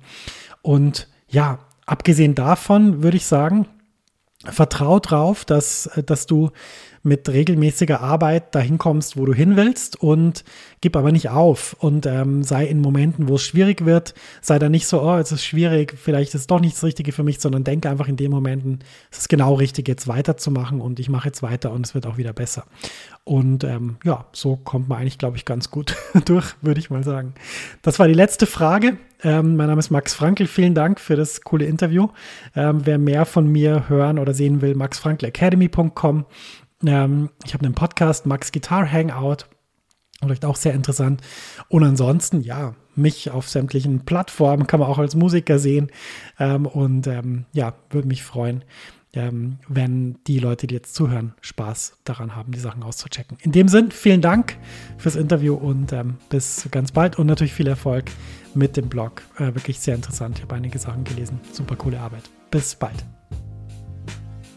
Und 0.63 1.09
ja, 1.29 1.59
abgesehen 1.87 2.35
davon 2.35 3.03
würde 3.03 3.17
ich 3.17 3.27
sagen, 3.27 3.67
vertrau 4.45 5.01
drauf, 5.01 5.45
dass, 5.45 5.91
dass 6.07 6.27
du 6.27 6.51
mit 7.09 7.29
regelmäßiger 7.29 8.01
Arbeit 8.01 8.55
dahin 8.55 8.79
kommst, 8.79 9.17
wo 9.17 9.27
du 9.27 9.35
hin 9.35 9.57
willst 9.57 10.01
und 10.01 10.45
gib 10.81 10.97
aber 10.97 11.11
nicht 11.11 11.31
auf 11.31 11.75
und 11.81 12.07
ähm, 12.07 12.43
sei 12.43 12.67
in 12.67 12.81
Momenten, 12.81 13.29
wo 13.29 13.35
es 13.35 13.43
schwierig 13.43 13.85
wird, 13.85 14.15
sei 14.41 14.59
da 14.59 14.69
nicht 14.69 14.87
so, 14.87 15.03
oh, 15.03 15.17
es 15.17 15.33
ist 15.33 15.45
schwierig, 15.45 15.95
vielleicht 15.97 16.35
ist 16.35 16.43
es 16.43 16.47
doch 16.47 16.61
nicht 16.61 16.77
das 16.77 16.85
Richtige 16.85 17.13
für 17.13 17.25
mich, 17.25 17.41
sondern 17.41 17.65
denke 17.65 17.91
einfach 17.91 18.09
in 18.09 18.17
den 18.17 18.31
Momenten, 18.31 18.81
es 19.11 19.19
ist 19.19 19.29
genau 19.29 19.55
richtig, 19.55 19.89
jetzt 19.89 20.07
weiterzumachen 20.07 20.81
und 20.81 21.01
ich 21.01 21.09
mache 21.09 21.27
jetzt 21.27 21.43
weiter 21.43 21.73
und 21.73 21.87
es 21.87 21.95
wird 21.95 22.07
auch 22.07 22.19
wieder 22.19 22.33
besser. 22.33 22.65
Und 23.25 23.63
ähm, 23.65 23.97
ja, 24.05 24.25
so 24.33 24.57
kommt 24.57 24.89
man 24.89 24.99
eigentlich, 24.99 25.19
glaube 25.19 25.37
ich, 25.37 25.45
ganz 25.45 25.71
gut 25.71 25.97
durch, 26.25 26.55
würde 26.63 26.81
ich 26.81 26.89
mal 26.89 27.05
sagen. 27.05 27.35
Das 27.83 27.99
war 27.99 28.09
die 28.09 28.15
letzte 28.15 28.47
Frage. 28.47 28.97
Ähm, 29.23 29.57
mein 29.57 29.67
Name 29.67 29.81
ist 29.81 29.91
Max 29.91 30.15
Frankl. 30.15 30.47
Vielen 30.47 30.75
Dank 30.75 31.01
für 31.01 31.17
das 31.17 31.43
coole 31.43 31.67
Interview. 31.67 32.09
Ähm, 32.55 32.81
wer 32.85 32.99
mehr 32.99 33.27
von 33.27 33.47
mir 33.47 33.89
hören 33.89 34.19
oder 34.19 34.33
sehen 34.33 34.63
will, 34.63 34.75
maxfrankelacademy.com. 34.75 36.25
Ähm, 36.85 37.31
ich 37.45 37.55
habe 37.55 37.65
einen 37.65 37.75
Podcast, 37.75 38.27
Max 38.27 38.53
Guitar 38.53 38.91
Hangout. 38.91 39.47
Vielleicht 40.21 40.45
auch 40.45 40.57
sehr 40.57 40.75
interessant. 40.75 41.23
Und 41.69 41.85
ansonsten, 41.85 42.41
ja, 42.41 42.75
mich 42.97 43.31
auf 43.31 43.49
sämtlichen 43.49 44.05
Plattformen 44.05 44.67
kann 44.67 44.81
man 44.81 44.89
auch 44.89 44.99
als 44.99 45.15
Musiker 45.15 45.59
sehen. 45.59 45.91
Ähm, 46.39 46.67
und 46.67 47.07
ähm, 47.07 47.47
ja, 47.53 47.75
würde 47.91 48.09
mich 48.09 48.25
freuen, 48.25 48.65
ähm, 49.15 49.59
wenn 49.69 50.19
die 50.27 50.39
Leute, 50.39 50.67
die 50.67 50.75
jetzt 50.75 50.95
zuhören, 50.95 51.35
Spaß 51.41 51.99
daran 52.05 52.37
haben, 52.37 52.53
die 52.53 52.59
Sachen 52.59 52.83
auszuchecken. 52.83 53.39
In 53.41 53.53
dem 53.53 53.69
Sinn, 53.69 53.91
vielen 53.91 54.21
Dank 54.21 54.59
fürs 54.99 55.17
Interview 55.17 55.55
und 55.55 55.93
ähm, 55.93 56.19
bis 56.29 56.69
ganz 56.71 56.93
bald 56.93 57.19
und 57.19 57.27
natürlich 57.27 57.55
viel 57.55 57.69
Erfolg 57.69 58.07
mit 58.55 58.77
dem 58.77 58.89
Blog. 58.89 59.23
Äh, 59.37 59.55
wirklich 59.55 59.79
sehr 59.81 59.95
interessant. 59.95 60.39
Ich 60.39 60.43
habe 60.43 60.57
einige 60.57 60.79
Sachen 60.79 61.05
gelesen. 61.05 61.41
Super 61.53 61.77
coole 61.77 62.01
Arbeit. 62.01 62.25
Bis 62.51 62.75
bald. 62.75 63.05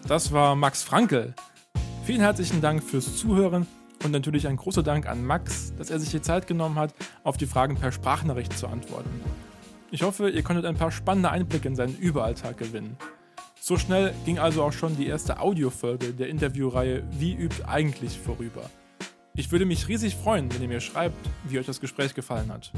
Das 0.07 0.31
war 0.31 0.55
Max 0.55 0.83
Frankel. 0.83 1.33
Vielen 2.03 2.21
herzlichen 2.21 2.61
Dank 2.61 2.83
fürs 2.83 3.15
Zuhören 3.15 3.67
und 4.03 4.11
natürlich 4.11 4.47
ein 4.47 4.57
großer 4.57 4.81
Dank 4.81 5.07
an 5.07 5.23
Max, 5.23 5.71
dass 5.77 5.91
er 5.91 5.99
sich 5.99 6.09
die 6.09 6.21
Zeit 6.21 6.47
genommen 6.47 6.77
hat, 6.77 6.95
auf 7.23 7.37
die 7.37 7.45
Fragen 7.45 7.77
per 7.77 7.91
Sprachnachricht 7.91 8.57
zu 8.57 8.67
antworten. 8.67 9.21
Ich 9.91 10.01
hoffe, 10.01 10.29
ihr 10.29 10.41
konntet 10.41 10.65
ein 10.65 10.75
paar 10.75 10.91
spannende 10.91 11.29
Einblicke 11.29 11.67
in 11.67 11.75
seinen 11.75 11.95
Überalltag 11.95 12.57
gewinnen. 12.57 12.97
So 13.59 13.77
schnell 13.77 14.15
ging 14.25 14.39
also 14.39 14.63
auch 14.63 14.73
schon 14.73 14.97
die 14.97 15.05
erste 15.05 15.39
Audiofolge 15.39 16.13
der 16.13 16.29
Interviewreihe 16.29 17.03
Wie 17.19 17.35
übt 17.35 17.63
eigentlich 17.65 18.17
vorüber. 18.17 18.67
Ich 19.35 19.51
würde 19.51 19.65
mich 19.65 19.87
riesig 19.87 20.15
freuen, 20.15 20.51
wenn 20.51 20.63
ihr 20.63 20.67
mir 20.67 20.81
schreibt, 20.81 21.29
wie 21.43 21.59
euch 21.59 21.67
das 21.67 21.79
Gespräch 21.79 22.15
gefallen 22.15 22.51
hat. 22.51 22.71